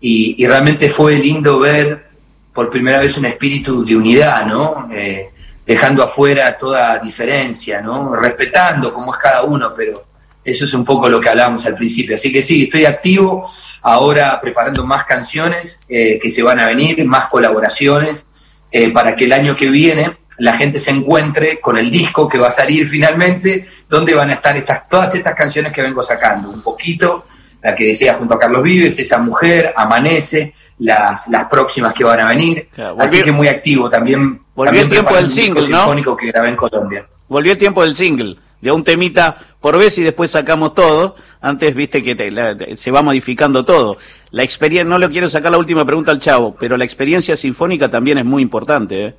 y, 0.00 0.46
realmente 0.46 0.88
fue 0.88 1.16
lindo 1.16 1.58
ver 1.58 2.06
por 2.52 2.70
primera 2.70 3.00
vez 3.00 3.18
un 3.18 3.26
espíritu 3.26 3.84
de 3.84 3.96
unidad, 3.96 4.46
¿no? 4.46 4.88
Eh, 4.92 5.30
dejando 5.66 6.02
afuera 6.02 6.56
toda 6.56 6.98
diferencia, 6.98 7.80
¿no? 7.80 8.14
Respetando 8.14 8.94
cómo 8.94 9.12
es 9.12 9.18
cada 9.18 9.42
uno, 9.42 9.72
pero 9.74 10.06
eso 10.44 10.64
es 10.64 10.72
un 10.74 10.84
poco 10.84 11.08
lo 11.08 11.20
que 11.20 11.28
hablábamos 11.28 11.66
al 11.66 11.74
principio. 11.74 12.14
Así 12.14 12.32
que 12.32 12.40
sí, 12.40 12.64
estoy 12.64 12.84
activo, 12.84 13.50
ahora 13.82 14.40
preparando 14.40 14.86
más 14.86 15.04
canciones 15.04 15.80
eh, 15.88 16.18
que 16.22 16.30
se 16.30 16.42
van 16.42 16.60
a 16.60 16.66
venir, 16.66 17.04
más 17.04 17.28
colaboraciones. 17.28 18.24
Eh, 18.70 18.90
para 18.90 19.14
que 19.14 19.24
el 19.24 19.32
año 19.32 19.54
que 19.54 19.70
viene 19.70 20.18
la 20.38 20.52
gente 20.54 20.78
se 20.78 20.90
encuentre 20.90 21.60
con 21.60 21.78
el 21.78 21.90
disco 21.90 22.28
que 22.28 22.38
va 22.38 22.48
a 22.48 22.50
salir 22.50 22.86
finalmente, 22.86 23.66
donde 23.88 24.14
van 24.14 24.30
a 24.30 24.34
estar 24.34 24.56
estas, 24.56 24.86
todas 24.88 25.14
estas 25.14 25.34
canciones 25.34 25.72
que 25.72 25.82
vengo 25.82 26.02
sacando. 26.02 26.50
Un 26.50 26.62
poquito, 26.62 27.26
la 27.62 27.74
que 27.74 27.86
decía 27.86 28.14
junto 28.14 28.34
a 28.34 28.38
Carlos 28.38 28.62
Vives, 28.62 28.98
Esa 28.98 29.18
Mujer, 29.18 29.72
Amanece, 29.76 30.54
las, 30.78 31.28
las 31.28 31.46
próximas 31.46 31.94
que 31.94 32.04
van 32.04 32.20
a 32.20 32.26
venir. 32.26 32.68
Así 32.98 33.22
que 33.22 33.32
muy 33.32 33.48
activo 33.48 33.88
también. 33.88 34.42
Volvió 34.56 34.80
el 34.80 34.88
tiempo 34.88 35.14
del 35.14 35.30
single, 35.30 35.68
¿no? 35.68 36.16
que 36.16 36.26
grabé 36.28 36.48
en 36.48 36.56
Colombia. 36.56 37.06
Volvió 37.28 37.52
el 37.52 37.58
tiempo 37.58 37.82
del 37.82 37.94
single 37.94 38.36
de 38.60 38.72
un 38.72 38.82
temita 38.82 39.36
por 39.60 39.78
vez 39.78 39.98
y 39.98 40.02
después 40.02 40.30
sacamos 40.30 40.74
todo. 40.74 41.14
Antes 41.40 41.74
viste 41.74 42.02
que 42.02 42.74
se 42.76 42.90
va 42.90 43.02
modificando 43.02 43.64
todo. 43.64 43.98
La 44.30 44.42
experiencia, 44.42 44.84
no 44.84 44.98
le 44.98 45.08
quiero 45.10 45.28
sacar 45.28 45.52
la 45.52 45.58
última 45.58 45.84
pregunta 45.84 46.10
al 46.10 46.20
chavo, 46.20 46.56
pero 46.58 46.76
la 46.76 46.84
experiencia 46.84 47.36
sinfónica 47.36 47.90
también 47.90 48.18
es 48.18 48.24
muy 48.24 48.42
importante. 48.42 49.06
¿eh? 49.06 49.14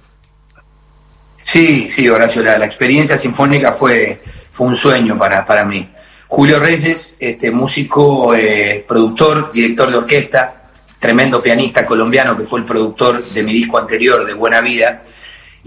Sí, 1.43 1.88
sí, 1.88 2.10
Horacio, 2.10 2.43
la, 2.43 2.65
experiencia 2.65 3.17
sinfónica 3.17 3.71
fue, 3.71 4.21
fue 4.52 4.67
un 4.67 4.76
sueño 4.76 5.17
para, 5.17 5.45
para 5.45 5.63
mí. 5.63 5.89
Julio 6.28 6.60
Reyes, 6.60 7.15
este 7.19 7.52
músico, 7.52 8.36
eh, 8.36 8.84
productor, 8.86 9.52
director 9.54 9.89
de 9.89 9.97
orquesta, 9.97 10.65
tremendo 11.00 11.41
pianista 11.41 11.86
colombiano 11.86 12.38
que 12.38 12.43
fue 12.43 12.60
el 12.60 12.65
productor 12.65 13.23
de 13.23 13.43
mi 13.43 13.54
disco 13.54 13.78
anterior, 13.78 14.26
de 14.26 14.34
Buena 14.34 14.60
Vida, 14.60 15.04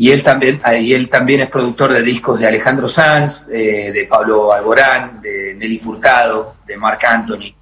y 0.01 0.11
él 0.11 0.23
también, 0.23 0.63
ah, 0.65 0.75
y 0.75 0.95
él 0.95 1.11
también 1.11 1.43
es 1.43 1.51
productor 1.51 1.93
de 1.93 2.03
discos 2.03 2.41
de 2.41 2.47
Alejandro 2.47 2.89
Sanz, 2.89 3.47
eh, 3.53 3.93
de 3.93 4.07
Pablo 4.07 4.51
Alborán, 4.51 5.21
de 5.21 5.55
Nelly 5.59 5.77
Furtado, 5.77 6.55
de 6.67 6.79
Marc 6.79 7.05
Anthony. 7.05 7.53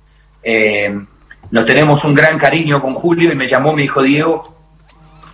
Eh, 0.40 1.00
nos 1.50 1.64
tenemos 1.64 2.04
un 2.04 2.14
gran 2.14 2.38
cariño 2.38 2.80
con 2.80 2.94
Julio 2.94 3.32
y 3.32 3.34
me 3.34 3.48
llamó, 3.48 3.72
me 3.72 3.82
dijo 3.82 4.04
Diego, 4.04 4.54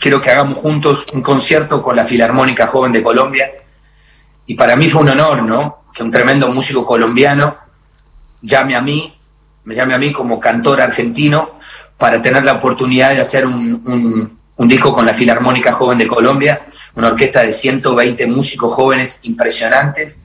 quiero 0.00 0.22
que 0.22 0.30
hagamos 0.30 0.56
juntos 0.56 1.06
un 1.12 1.20
concierto 1.20 1.82
con 1.82 1.94
la 1.94 2.06
Filarmónica 2.06 2.68
Joven 2.68 2.92
de 2.92 3.02
Colombia. 3.02 3.52
Y 4.46 4.54
para 4.54 4.74
mí 4.74 4.88
fue 4.88 5.02
un 5.02 5.10
honor, 5.10 5.42
¿no? 5.42 5.84
Que 5.92 6.02
un 6.02 6.10
tremendo 6.10 6.48
músico 6.48 6.86
colombiano 6.86 7.58
llame 8.40 8.76
a 8.76 8.80
mí, 8.80 9.14
me 9.64 9.74
llame 9.74 9.92
a 9.92 9.98
mí 9.98 10.10
como 10.10 10.40
cantor 10.40 10.80
argentino 10.80 11.58
para 11.98 12.22
tener 12.22 12.44
la 12.44 12.54
oportunidad 12.54 13.10
de 13.10 13.20
hacer 13.20 13.44
un 13.44 13.82
un 13.84 14.43
disco 14.68 14.94
con 14.94 15.04
la 15.04 15.14
Filarmónica 15.14 15.72
Joven 15.72 15.98
de 15.98 16.06
Colombia, 16.06 16.66
una 16.94 17.08
orquesta 17.08 17.42
de 17.42 17.52
120 17.52 18.26
músicos 18.26 18.72
jóvenes 18.72 19.18
impresionantes, 19.22 20.18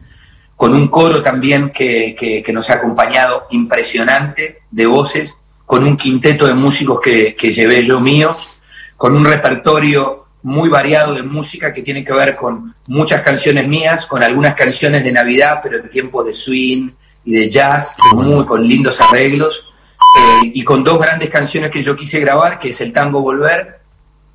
con 0.56 0.74
un 0.74 0.88
coro 0.88 1.24
también 1.24 1.72
que, 1.72 2.16
que, 2.16 2.54
nos 2.54 2.70
ha 2.70 2.76
acompañado 2.76 3.48
impresionante 3.50 4.64
de 4.70 4.86
voces, 4.86 5.36
con 5.66 5.84
un 5.84 5.96
quinteto 5.96 6.46
de 6.46 6.54
músicos 6.54 7.00
que, 7.02 7.36
que 7.36 7.52
llevé 7.52 7.84
yo 7.84 8.00
míos, 8.00 8.48
con 8.98 9.16
un 9.16 9.24
repertorio 9.24 10.26
muy 10.44 10.70
variado 10.70 11.16
de 11.16 11.24
música 11.24 11.74
que 11.74 11.82
tiene 11.82 12.04
que 12.04 12.14
ver 12.14 12.36
con 12.36 12.74
muchas 12.88 13.22
canciones 13.22 13.68
mías, 13.68 14.06
con 14.06 14.22
algunas 14.22 14.54
canciones 14.54 15.04
de 15.04 15.12
Navidad, 15.12 15.60
pero 15.64 15.78
en 15.78 15.90
tiempos 15.90 16.26
de 16.26 16.34
swing 16.34 16.90
y 17.24 17.34
de 17.34 17.50
jazz, 17.50 17.96
muy 18.14 18.46
con 18.46 18.68
lindos 18.68 19.00
arreglos, 19.02 19.66
eh, 20.18 20.52
y 20.54 20.64
con 20.64 20.84
dos 20.84 21.00
grandes 21.00 21.30
canciones 21.30 21.72
que 21.72 21.82
yo 21.82 21.96
quise 21.96 22.20
grabar, 22.20 22.60
que 22.60 22.70
es 22.70 22.82
el 22.82 22.94
tango 22.94 23.22
Volver 23.22 23.79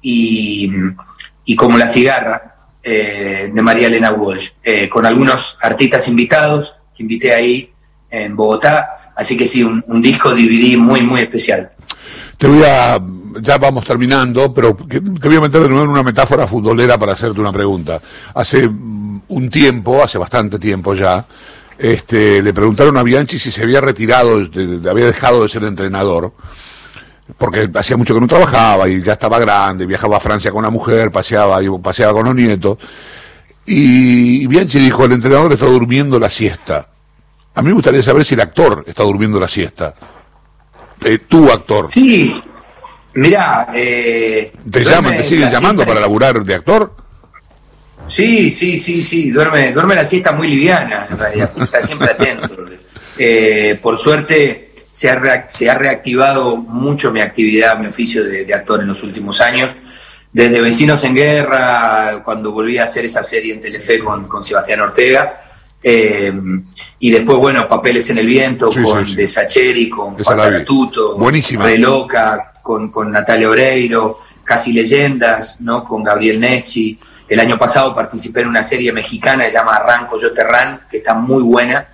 y, 0.05 1.57
como 1.57 1.79
La 1.79 1.89
Cigarra 1.89 2.57
eh, 2.83 3.51
de 3.53 3.63
María 3.63 3.87
Elena 3.87 4.13
Walsh, 4.13 4.51
eh, 4.63 4.89
con 4.89 5.07
algunos 5.07 5.57
artistas 5.63 6.07
invitados 6.09 6.77
que 6.95 7.03
invité 7.03 7.35
ahí 7.35 7.71
en 8.11 8.37
Bogotá, 8.37 8.91
así 9.17 9.37
que 9.37 9.47
sí, 9.47 9.65
un, 9.65 10.03
disco 10.03 10.31
DVD 10.31 10.77
muy, 10.77 11.03
muy 11.03 11.23
especial. 11.23 11.73
Te 12.37 12.47
voy 12.47 12.63
a, 12.65 13.01
ya 13.41 13.59
vamos 13.59 13.85
terminando, 13.85 14.53
pero 14.53 14.77
te 14.77 15.01
voy 15.01 15.37
a 15.37 15.41
meter 15.41 15.63
de 15.63 15.69
nuevo 15.69 15.85
en 15.85 15.91
una 15.91 16.03
metáfora 16.03 16.47
futbolera 16.47 16.99
para 16.99 17.15
hacerte 17.15 17.41
una 17.41 17.53
pregunta. 17.53 18.01
Hace 18.35 18.67
un 18.67 19.51
tiempo, 19.51 20.03
hace 20.03 20.19
bastante 20.19 20.59
tiempo 20.59 20.95
ya, 20.95 21.27
este, 21.79 22.43
le 22.43 22.53
preguntaron 22.53 22.97
a 22.99 23.03
Bianchi 23.03 23.39
si 23.39 23.51
se 23.51 23.63
había 23.63 23.81
retirado, 23.81 24.39
había 24.89 25.07
dejado 25.07 25.43
de 25.43 25.49
ser 25.49 25.65
entrenador 25.65 26.33
porque 27.39 27.69
hacía 27.75 27.97
mucho 27.97 28.15
que 28.15 28.21
no 28.21 28.27
trabajaba 28.27 28.89
y 28.89 29.03
ya 29.03 29.15
estaba 29.15 29.39
grande, 29.39 29.87
viajaba 29.87 30.19
a 30.19 30.21
Francia 30.21 30.51
con 30.51 30.63
la 30.63 30.71
mujer, 30.71 31.11
paseaba, 31.11 31.59
paseaba 31.83 32.13
con 32.13 32.27
los 32.27 32.35
nietos. 32.35 32.79
Y 33.67 34.47
Bianchi 34.47 34.79
dijo, 34.79 35.05
el 35.07 35.13
entrenador 35.13 35.53
está 35.53 35.67
durmiendo 35.67 36.19
la 36.21 36.29
siesta. 36.29 36.87
A 37.55 37.63
mí 37.63 37.69
me 37.69 37.75
gustaría 37.75 38.03
saber 38.03 38.25
si 38.25 38.35
el 38.35 38.41
actor 38.41 38.85
está 38.87 39.03
durmiendo 39.05 39.41
la 39.41 39.49
siesta. 39.49 39.95
Eh, 41.03 41.19
tu 41.19 41.51
actor. 41.51 41.89
Sí, 41.91 42.43
mira, 43.15 43.69
eh, 43.75 44.53
¿Te 44.71 44.85
llaman, 44.85 45.17
te 45.17 45.23
siguen 45.25 45.47
la 45.47 45.51
llamando 45.51 45.81
siesta- 45.83 45.87
para 45.95 46.01
laburar 46.01 46.45
de 46.45 46.55
actor? 46.55 46.95
Sí, 48.07 48.51
sí, 48.51 48.79
sí, 48.79 49.03
sí, 49.03 49.31
duerme, 49.31 49.73
duerme 49.73 49.95
la 49.95 50.05
siesta 50.05 50.33
muy 50.33 50.49
liviana, 50.49 51.07
en 51.11 51.19
realidad, 51.19 51.51
está 51.61 51.81
siempre 51.83 52.11
atento. 52.11 52.49
Eh, 53.17 53.79
por 53.81 53.97
suerte 53.97 54.73
se 54.95 55.11
ha, 55.11 55.49
se 55.49 55.69
ha 55.69 55.75
reactivado 55.77 56.57
mucho 56.57 57.11
mi 57.11 57.21
actividad, 57.21 57.77
mi 57.81 57.89
oficio 57.89 58.23
de, 58.23 58.45
de 58.45 58.55
actor 58.55 58.81
en 58.81 58.87
los 58.87 59.03
últimos 59.03 59.41
años. 59.41 59.75
Desde 60.33 60.61
Vecinos 60.61 61.03
en 61.03 61.15
Guerra, 61.17 62.23
cuando 62.25 62.53
volví 62.53 62.79
a 62.79 62.85
hacer 62.85 63.05
esa 63.05 63.23
serie 63.25 63.55
en 63.55 63.61
Telefe 63.61 63.99
con, 63.99 64.29
con 64.29 64.41
Sebastián 64.43 64.81
Ortega. 64.83 65.41
eh, 65.83 66.33
y 67.01 67.11
después, 67.11 67.39
bueno, 67.39 67.67
Papeles 67.67 68.09
en 68.11 68.19
el 68.19 68.27
Viento 68.27 68.71
Sí, 68.71 68.83
con 68.83 69.05
sí, 69.05 69.11
sí. 69.11 69.17
De 69.17 69.27
Sacheri, 69.29 69.91
con 69.91 70.15
Juan 70.17 70.37
vi. 70.37 70.43
Caratuto, 70.45 71.17
Buenísima. 71.19 71.65
Re 71.65 71.79
Loca, 71.79 72.53
con, 72.63 72.89
con 72.89 73.11
Natalia 73.11 73.51
Oreiro, 73.51 74.21
Casi 74.45 74.73
Leyendas, 74.73 75.61
¿no? 75.61 75.83
Con 75.85 76.05
Gabriel 76.05 76.39
Neschi. 76.39 76.99
El 77.29 77.41
año 77.41 77.59
pasado 77.59 77.95
participé 77.95 78.43
en 78.43 78.49
una 78.49 78.63
serie 78.63 78.93
mexicana 78.93 79.45
que 79.45 79.51
se 79.51 79.57
llama 79.59 79.75
Arranco 79.77 80.21
Yo 80.21 80.33
Terran, 80.33 80.83
que 80.89 80.99
está 80.99 81.15
muy 81.15 81.43
buena, 81.43 81.89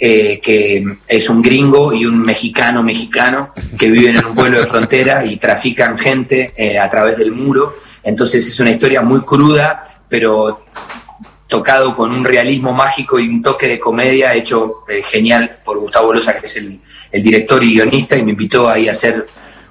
eh, 0.00 0.40
que 0.40 0.84
es 1.06 1.28
un 1.28 1.42
gringo 1.42 1.92
y 1.92 2.06
un 2.06 2.22
mexicano 2.22 2.82
mexicano 2.82 3.50
que 3.78 3.90
viven 3.90 4.16
en 4.16 4.24
un 4.24 4.34
pueblo 4.34 4.58
de 4.58 4.66
frontera 4.66 5.24
y 5.24 5.36
trafican 5.36 5.98
gente 5.98 6.54
eh, 6.56 6.78
a 6.78 6.88
través 6.88 7.18
del 7.18 7.32
muro. 7.32 7.76
Entonces 8.02 8.48
es 8.48 8.58
una 8.60 8.70
historia 8.70 9.02
muy 9.02 9.20
cruda, 9.20 10.02
pero 10.08 10.64
tocado 11.46 11.94
con 11.94 12.12
un 12.12 12.24
realismo 12.24 12.72
mágico 12.72 13.18
y 13.18 13.28
un 13.28 13.42
toque 13.42 13.68
de 13.68 13.78
comedia 13.78 14.32
hecho 14.34 14.84
eh, 14.88 15.02
genial 15.04 15.58
por 15.64 15.78
Gustavo 15.78 16.14
Loza, 16.14 16.38
que 16.38 16.46
es 16.46 16.56
el, 16.56 16.80
el 17.12 17.22
director 17.22 17.62
y 17.62 17.74
guionista, 17.74 18.16
y 18.16 18.22
me 18.22 18.30
invitó 18.30 18.68
ahí 18.68 18.88
a 18.88 18.94
ser 18.94 19.26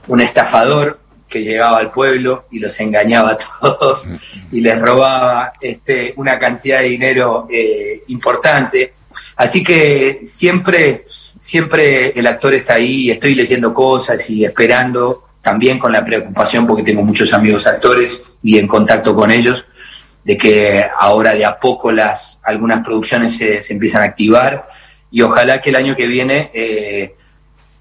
un 0.07 0.21
estafador 0.21 0.99
que 1.29 1.43
llegaba 1.43 1.77
al 1.77 1.91
pueblo 1.91 2.47
y 2.51 2.59
los 2.59 2.77
engañaba 2.79 3.31
a 3.31 3.37
todos 3.37 4.07
y 4.51 4.61
les 4.61 4.79
robaba 4.81 5.53
este, 5.61 6.13
una 6.17 6.37
cantidad 6.37 6.79
de 6.79 6.89
dinero 6.89 7.47
eh, 7.49 8.03
importante. 8.07 8.93
Así 9.35 9.63
que 9.63 10.21
siempre, 10.25 11.03
siempre 11.05 12.17
el 12.17 12.27
actor 12.27 12.53
está 12.53 12.75
ahí, 12.75 13.09
estoy 13.11 13.35
leyendo 13.35 13.73
cosas 13.73 14.29
y 14.29 14.45
esperando, 14.45 15.25
también 15.41 15.79
con 15.79 15.91
la 15.91 16.03
preocupación, 16.03 16.67
porque 16.67 16.83
tengo 16.83 17.01
muchos 17.01 17.33
amigos 17.33 17.65
actores 17.67 18.21
y 18.43 18.57
en 18.57 18.67
contacto 18.67 19.15
con 19.15 19.31
ellos, 19.31 19.65
de 20.23 20.37
que 20.37 20.85
ahora 20.99 21.33
de 21.33 21.45
a 21.45 21.57
poco 21.57 21.91
las 21.91 22.39
algunas 22.43 22.83
producciones 22.85 23.37
se, 23.37 23.61
se 23.61 23.73
empiezan 23.73 24.01
a 24.01 24.05
activar 24.05 24.67
y 25.11 25.21
ojalá 25.21 25.61
que 25.61 25.69
el 25.69 25.75
año 25.75 25.95
que 25.95 26.07
viene 26.07 26.51
eh, 26.53 27.15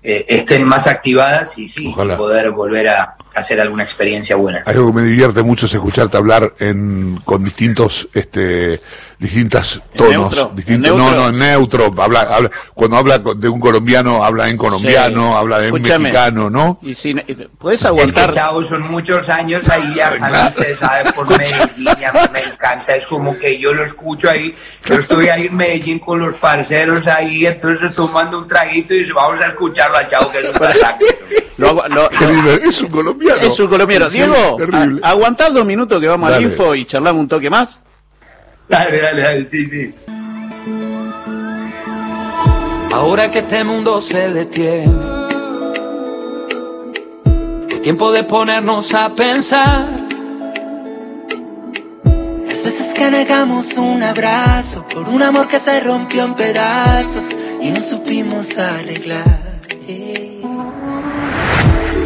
eh, 0.03 0.25
estén 0.29 0.65
más 0.65 0.87
activadas 0.87 1.59
y 1.59 1.69
sí, 1.69 1.89
Ojalá. 1.89 2.17
poder 2.17 2.51
volver 2.51 2.89
a 2.89 3.17
hacer 3.35 3.61
alguna 3.61 3.83
experiencia 3.83 4.37
buena. 4.37 4.63
Algo 4.65 4.89
que 4.89 5.01
me 5.01 5.03
divierte 5.03 5.43
mucho 5.43 5.67
es 5.67 5.75
escucharte 5.75 6.17
hablar 6.17 6.55
en, 6.59 7.21
con 7.25 7.45
distintos, 7.45 8.09
este, 8.15 8.81
distintas 9.19 9.77
¿En 9.93 9.97
tonos, 9.97 10.13
neutro? 10.35 10.53
distintos, 10.55 10.93
¿En 10.93 10.99
no, 10.99 11.11
no, 11.13 11.29
en 11.31 11.39
neutro, 11.39 11.93
habla, 11.99 12.21
habla, 12.21 12.51
cuando 12.73 12.97
habla 12.99 13.21
con- 13.23 13.41
de 13.41 13.49
un 13.49 13.59
colombiano, 13.59 14.25
habla 14.25 14.49
en 14.49 14.57
colombiano, 14.57 15.31
Sí. 15.33 15.37
habla 15.37 15.59
en 15.59 15.65
Escúchame. 15.75 15.99
mexicano, 15.99 16.49
¿no? 16.51 16.79
Y 16.83 16.95
si, 16.95 17.15
¿Puedes 17.59 17.81
Es 17.81 17.83
que, 17.83 17.89
aguantar? 17.89 18.33
chavo, 18.33 18.63
son 18.65 18.83
muchos 18.91 19.29
años 19.29 19.69
ahí 19.69 19.89
viajando, 19.95 20.49
usted 20.51 20.79
sabe, 20.79 21.13
por 21.13 21.29
Medellín, 21.37 21.89
a 21.89 22.29
me 22.33 22.43
encanta, 22.45 22.95
es 22.95 23.07
como 23.07 23.37
que 23.39 23.59
yo 23.59 23.73
lo 23.75 23.83
escucho 23.85 24.31
ahí, 24.31 24.55
yo 24.85 24.95
estoy 24.95 25.29
ahí 25.29 25.47
en 25.47 25.57
Medellín 25.57 25.99
con 25.99 26.21
los 26.21 26.35
parceros 26.37 27.07
ahí, 27.09 27.45
entonces 27.47 27.93
tomando 27.95 28.39
un 28.39 28.47
traguito 28.47 28.95
y 28.95 29.05
vamos 29.11 29.41
a 29.41 29.49
escucharlo 29.49 29.99
al 29.99 30.09
chavo 30.09 30.31
que 30.31 30.39
es 30.41 30.51
un 30.55 30.59
lindo, 32.31 32.51
es 32.53 32.81
un 32.83 32.89
colombiano. 32.89 33.43
es 33.43 33.59
un 33.59 33.67
colombiano. 33.67 34.09
Diego, 34.09 34.57
a- 35.03 35.09
aguantad 35.11 35.51
dos 35.51 35.65
minutos 35.67 36.01
que 36.01 36.07
vamos 36.07 36.31
al 36.33 36.43
info 36.45 36.73
y 36.77 36.85
charlamos 36.85 37.21
un 37.23 37.29
toque 37.29 37.51
más. 37.51 37.81
Dale, 38.69 39.01
dale, 39.01 39.23
dale, 39.23 39.47
sí, 39.47 39.67
sí. 39.67 39.95
Ahora 42.93 43.31
que 43.31 43.39
este 43.39 43.65
mundo 43.65 44.01
se 44.01 44.33
detiene, 44.33 44.93
es 47.71 47.81
tiempo 47.81 48.13
de 48.13 48.25
ponernos 48.25 48.93
a 48.93 49.15
pensar. 49.15 50.07
Las 52.47 52.63
veces 52.63 52.93
que 52.95 53.11
negamos 53.11 53.79
un 53.79 54.03
abrazo 54.03 54.87
por 54.89 55.09
un 55.09 55.23
amor 55.23 55.49
que 55.49 55.61
se 55.61 55.81
rompió 55.81 56.25
en 56.25 56.35
pedazos 56.35 57.37
y 57.63 57.71
no 57.71 57.81
supimos 57.81 58.59
arreglar. 58.59 59.49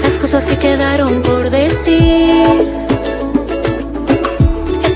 Las 0.02 0.18
cosas 0.18 0.46
que 0.46 0.58
quedaron 0.58 1.22
por 1.22 1.50
decir. 1.50 2.81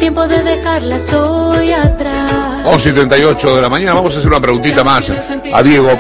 Tiempo 0.07 0.29
de 0.29 0.41
dejarlas 0.45 1.13
hoy 1.15 1.73
atrás. 1.73 2.63
11 2.65 2.91
y 2.91 2.93
38 2.93 3.57
de 3.57 3.61
la 3.61 3.69
mañana, 3.69 3.95
vamos 3.95 4.15
a 4.15 4.19
hacer 4.19 4.31
una 4.31 4.39
preguntita 4.41 4.85
más 4.85 5.11
a 5.53 5.63
Diego. 5.65 5.91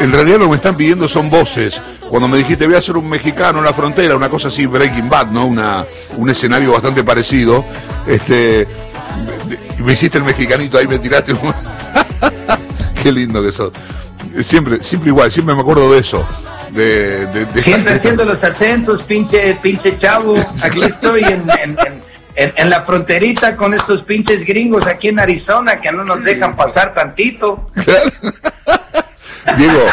En 0.00 0.10
realidad 0.10 0.38
lo 0.38 0.44
que 0.46 0.50
me 0.52 0.56
están 0.56 0.74
pidiendo 0.74 1.06
son 1.06 1.28
voces. 1.28 1.78
Cuando 2.08 2.28
me 2.28 2.38
dijiste 2.38 2.66
voy 2.66 2.76
a 2.76 2.80
ser 2.80 2.96
un 2.96 3.06
mexicano 3.10 3.58
en 3.58 3.66
la 3.66 3.74
frontera, 3.74 4.16
una 4.16 4.30
cosa 4.30 4.48
así, 4.48 4.64
Breaking 4.64 5.10
Bad, 5.10 5.26
¿no? 5.26 5.44
Una, 5.44 5.84
un 6.16 6.30
escenario 6.30 6.72
bastante 6.72 7.04
parecido. 7.04 7.62
Este, 8.06 8.66
me, 9.78 9.84
me 9.84 9.92
hiciste 9.92 10.16
el 10.16 10.24
mexicanito 10.24 10.78
ahí, 10.78 10.88
me 10.88 10.98
tiraste 10.98 11.34
un... 11.34 11.52
Qué 13.02 13.12
lindo 13.12 13.42
que 13.42 13.52
sos. 13.52 13.70
Siempre, 14.42 14.82
siempre 14.82 15.10
igual, 15.10 15.30
siempre 15.30 15.54
me 15.54 15.60
acuerdo 15.60 15.92
de 15.92 15.98
eso. 15.98 16.24
De, 16.70 17.26
de- 17.26 17.44
de- 17.44 17.60
Siempre 17.60 17.92
haciendo 17.92 18.24
los 18.24 18.42
acentos, 18.44 19.02
pinche, 19.02 19.58
pinche 19.62 19.98
chavo. 19.98 20.36
Aquí 20.62 20.82
estoy 20.82 21.22
en, 21.24 21.44
en- 21.62 21.76
en- 22.36 22.70
la 22.70 22.80
fronterita 22.82 23.56
con 23.56 23.74
estos 23.74 24.02
pinches 24.02 24.44
gringos 24.44 24.86
aquí 24.86 25.08
en 25.08 25.18
Arizona 25.18 25.80
que 25.80 25.92
no 25.92 26.04
nos 26.04 26.22
dejan 26.22 26.56
pasar 26.56 26.94
tantito. 26.94 27.70
Diego, 29.56 29.84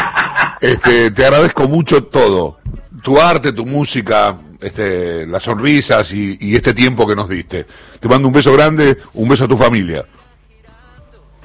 este, 0.60 1.10
te 1.10 1.24
agradezco 1.26 1.68
mucho 1.68 2.04
todo. 2.04 2.58
Tu 3.02 3.20
arte, 3.20 3.52
tu 3.52 3.66
música, 3.66 4.36
este, 4.60 5.26
las 5.26 5.42
sonrisas 5.42 6.12
y, 6.12 6.36
y 6.40 6.54
este 6.56 6.72
tiempo 6.74 7.06
que 7.06 7.16
nos 7.16 7.28
diste. 7.28 7.66
Te 7.98 8.08
mando 8.08 8.28
un 8.28 8.34
beso 8.34 8.52
grande, 8.52 8.98
un 9.14 9.28
beso 9.28 9.44
a 9.44 9.48
tu 9.48 9.56
familia. 9.56 10.04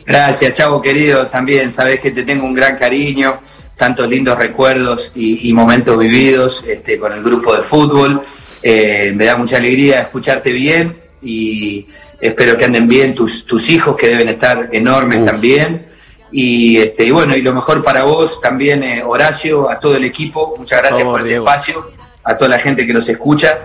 Gracias, 0.06 0.54
chavo 0.54 0.82
querido. 0.82 1.28
También 1.28 1.72
sabes 1.72 2.00
que 2.00 2.12
te 2.12 2.24
tengo 2.24 2.46
un 2.46 2.54
gran 2.54 2.78
cariño, 2.78 3.40
tantos 3.78 4.08
lindos 4.10 4.38
recuerdos 4.38 5.12
y, 5.16 5.50
y 5.50 5.54
momentos 5.54 5.98
vividos 5.98 6.64
este, 6.68 6.98
con 6.98 7.12
el 7.14 7.24
grupo 7.24 7.56
de 7.56 7.62
fútbol. 7.62 8.22
Eh, 8.64 9.12
me 9.16 9.26
da 9.26 9.38
mucha 9.38 9.58
alegría 9.58 10.02
escucharte 10.02 10.52
bien 10.52 10.98
y 11.22 11.86
espero 12.20 12.58
que 12.58 12.66
anden 12.66 12.88
bien 12.88 13.14
tus, 13.14 13.46
tus 13.46 13.70
hijos, 13.70 13.96
que 13.96 14.08
deben 14.08 14.30
estar 14.30 14.70
enormes 14.72 15.20
Uf. 15.20 15.26
también. 15.26 15.88
Y, 16.32 16.78
este, 16.78 17.06
y 17.06 17.12
bueno, 17.12 17.36
y 17.36 17.42
lo 17.42 17.54
mejor 17.54 17.84
para 17.84 18.04
vos 18.04 18.42
también, 18.42 18.84
eh, 18.84 19.04
Horacio, 19.06 19.70
a 19.70 19.80
todo 19.80 19.96
el 19.96 20.04
equipo. 20.06 20.56
Muchas 20.58 20.82
gracias 20.82 21.04
por 21.04 21.22
el 21.22 21.28
Diego. 21.28 21.46
espacio, 21.46 21.92
a 22.24 22.36
toda 22.36 22.50
la 22.50 22.60
gente 22.60 22.86
que 22.86 22.94
los 22.94 23.08
escucha. 23.08 23.60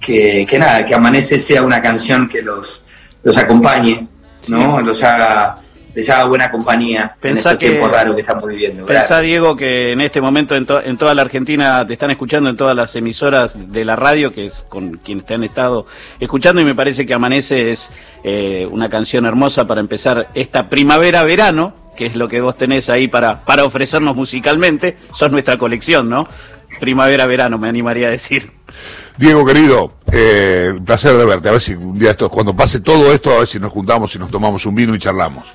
Que, 0.00 0.46
que 0.48 0.58
nada, 0.58 0.84
que 0.84 0.94
Amanece 0.94 1.40
sea 1.40 1.62
una 1.62 1.80
canción 1.80 2.28
que 2.28 2.42
los, 2.42 2.82
los 3.22 3.36
acompañe, 3.36 4.06
¿no? 4.46 4.80
Los 4.80 5.02
haga, 5.02 5.58
les 5.96 6.10
haga 6.10 6.24
buena 6.24 6.50
compañía 6.50 7.16
Pensá 7.18 7.50
en 7.50 7.54
estos 7.54 7.58
que- 7.58 7.70
tiempos 7.70 7.90
raros 7.90 8.14
que 8.14 8.20
estamos 8.20 8.46
viviendo. 8.46 8.84
Pensá. 8.84 9.20
Diego, 9.22 9.56
que 9.56 9.92
en 9.92 10.02
este 10.02 10.20
momento 10.20 10.54
en, 10.54 10.66
to- 10.66 10.82
en 10.82 10.96
toda 10.98 11.14
la 11.14 11.22
Argentina 11.22 11.86
te 11.86 11.94
están 11.94 12.10
escuchando 12.10 12.50
en 12.50 12.56
todas 12.56 12.76
las 12.76 12.94
emisoras 12.96 13.56
de 13.72 13.84
la 13.84 13.96
radio, 13.96 14.30
que 14.32 14.44
es 14.44 14.62
con 14.68 14.98
quienes 14.98 15.24
te 15.24 15.32
han 15.32 15.42
estado 15.42 15.86
escuchando, 16.20 16.60
y 16.60 16.64
me 16.66 16.74
parece 16.74 17.06
que 17.06 17.14
Amanece 17.14 17.70
es 17.72 17.90
eh, 18.24 18.68
una 18.70 18.90
canción 18.90 19.24
hermosa 19.24 19.66
para 19.66 19.80
empezar 19.80 20.28
esta 20.34 20.68
primavera-verano, 20.68 21.74
que 21.96 22.04
es 22.04 22.14
lo 22.14 22.28
que 22.28 22.42
vos 22.42 22.58
tenés 22.58 22.90
ahí 22.90 23.08
para, 23.08 23.42
para 23.46 23.64
ofrecernos 23.64 24.14
musicalmente. 24.14 24.98
Sos 25.14 25.32
nuestra 25.32 25.56
colección, 25.56 26.10
¿no? 26.10 26.28
Primavera-verano, 26.78 27.56
me 27.56 27.68
animaría 27.70 28.08
a 28.08 28.10
decir. 28.10 28.50
Diego, 29.16 29.46
querido, 29.46 29.94
eh, 30.12 30.72
un 30.76 30.84
placer 30.84 31.16
de 31.16 31.24
verte. 31.24 31.48
A 31.48 31.52
ver 31.52 31.60
si 31.62 31.72
un 31.72 31.98
día 31.98 32.10
esto, 32.10 32.28
cuando 32.28 32.54
pase 32.54 32.80
todo 32.80 33.10
esto, 33.14 33.32
a 33.34 33.38
ver 33.38 33.46
si 33.46 33.58
nos 33.58 33.72
juntamos 33.72 34.14
y 34.14 34.18
nos 34.18 34.30
tomamos 34.30 34.66
un 34.66 34.74
vino 34.74 34.94
y 34.94 34.98
charlamos. 34.98 35.46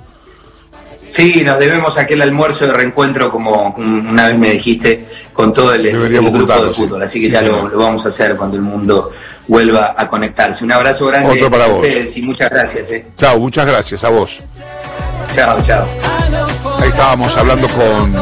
Sí, 1.12 1.43
nos 1.43 1.60
debemos 1.60 1.97
aquel 1.97 2.21
almuerzo 2.21 2.65
de 2.67 2.74
reencuentro, 2.74 3.30
como 3.32 3.74
una 3.78 4.28
vez 4.30 4.38
me 4.38 4.52
dijiste, 4.52 5.06
con 5.34 5.52
todo 5.54 5.74
el, 5.74 5.86
el 5.86 5.91
grupo 6.10 6.10
de 6.32 6.32
juntarnos, 6.39 6.76
sí. 6.76 6.82
fútbol. 6.84 7.04
Así 7.04 7.19
que 7.19 7.26
Sí, 7.28 7.32
ya 7.34 7.41
lo, 7.41 7.69
vamos 7.78 8.06
a 8.06 8.08
hacer 8.08 8.36
cuando 8.38 8.56
el 8.56 8.63
mundo 8.63 9.12
vuelva 9.47 9.93
a 9.97 10.08
conectarse. 10.08 10.63
Un 10.63 10.71
abrazo 10.71 11.08
grande 11.08 11.32
Otro 11.34 11.52
para 11.52 11.65
a 11.65 11.67
vos. 11.67 11.84
ustedes 11.84 12.15
y 12.17 12.21
muchas 12.21 12.50
gracias. 12.50 12.89
eh. 12.91 13.06
Chao, 13.17 13.39
muchas 13.39 13.67
gracias 13.67 14.04
a 14.04 14.10
vos. 14.10 14.39
Chao, 15.36 15.62
chao. 15.62 15.86
Ahí 16.80 16.89
estábamos 16.89 17.36
hablando 17.38 17.67
con 17.69 18.13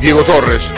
Diego 0.00 0.22
Torres. 0.24 0.70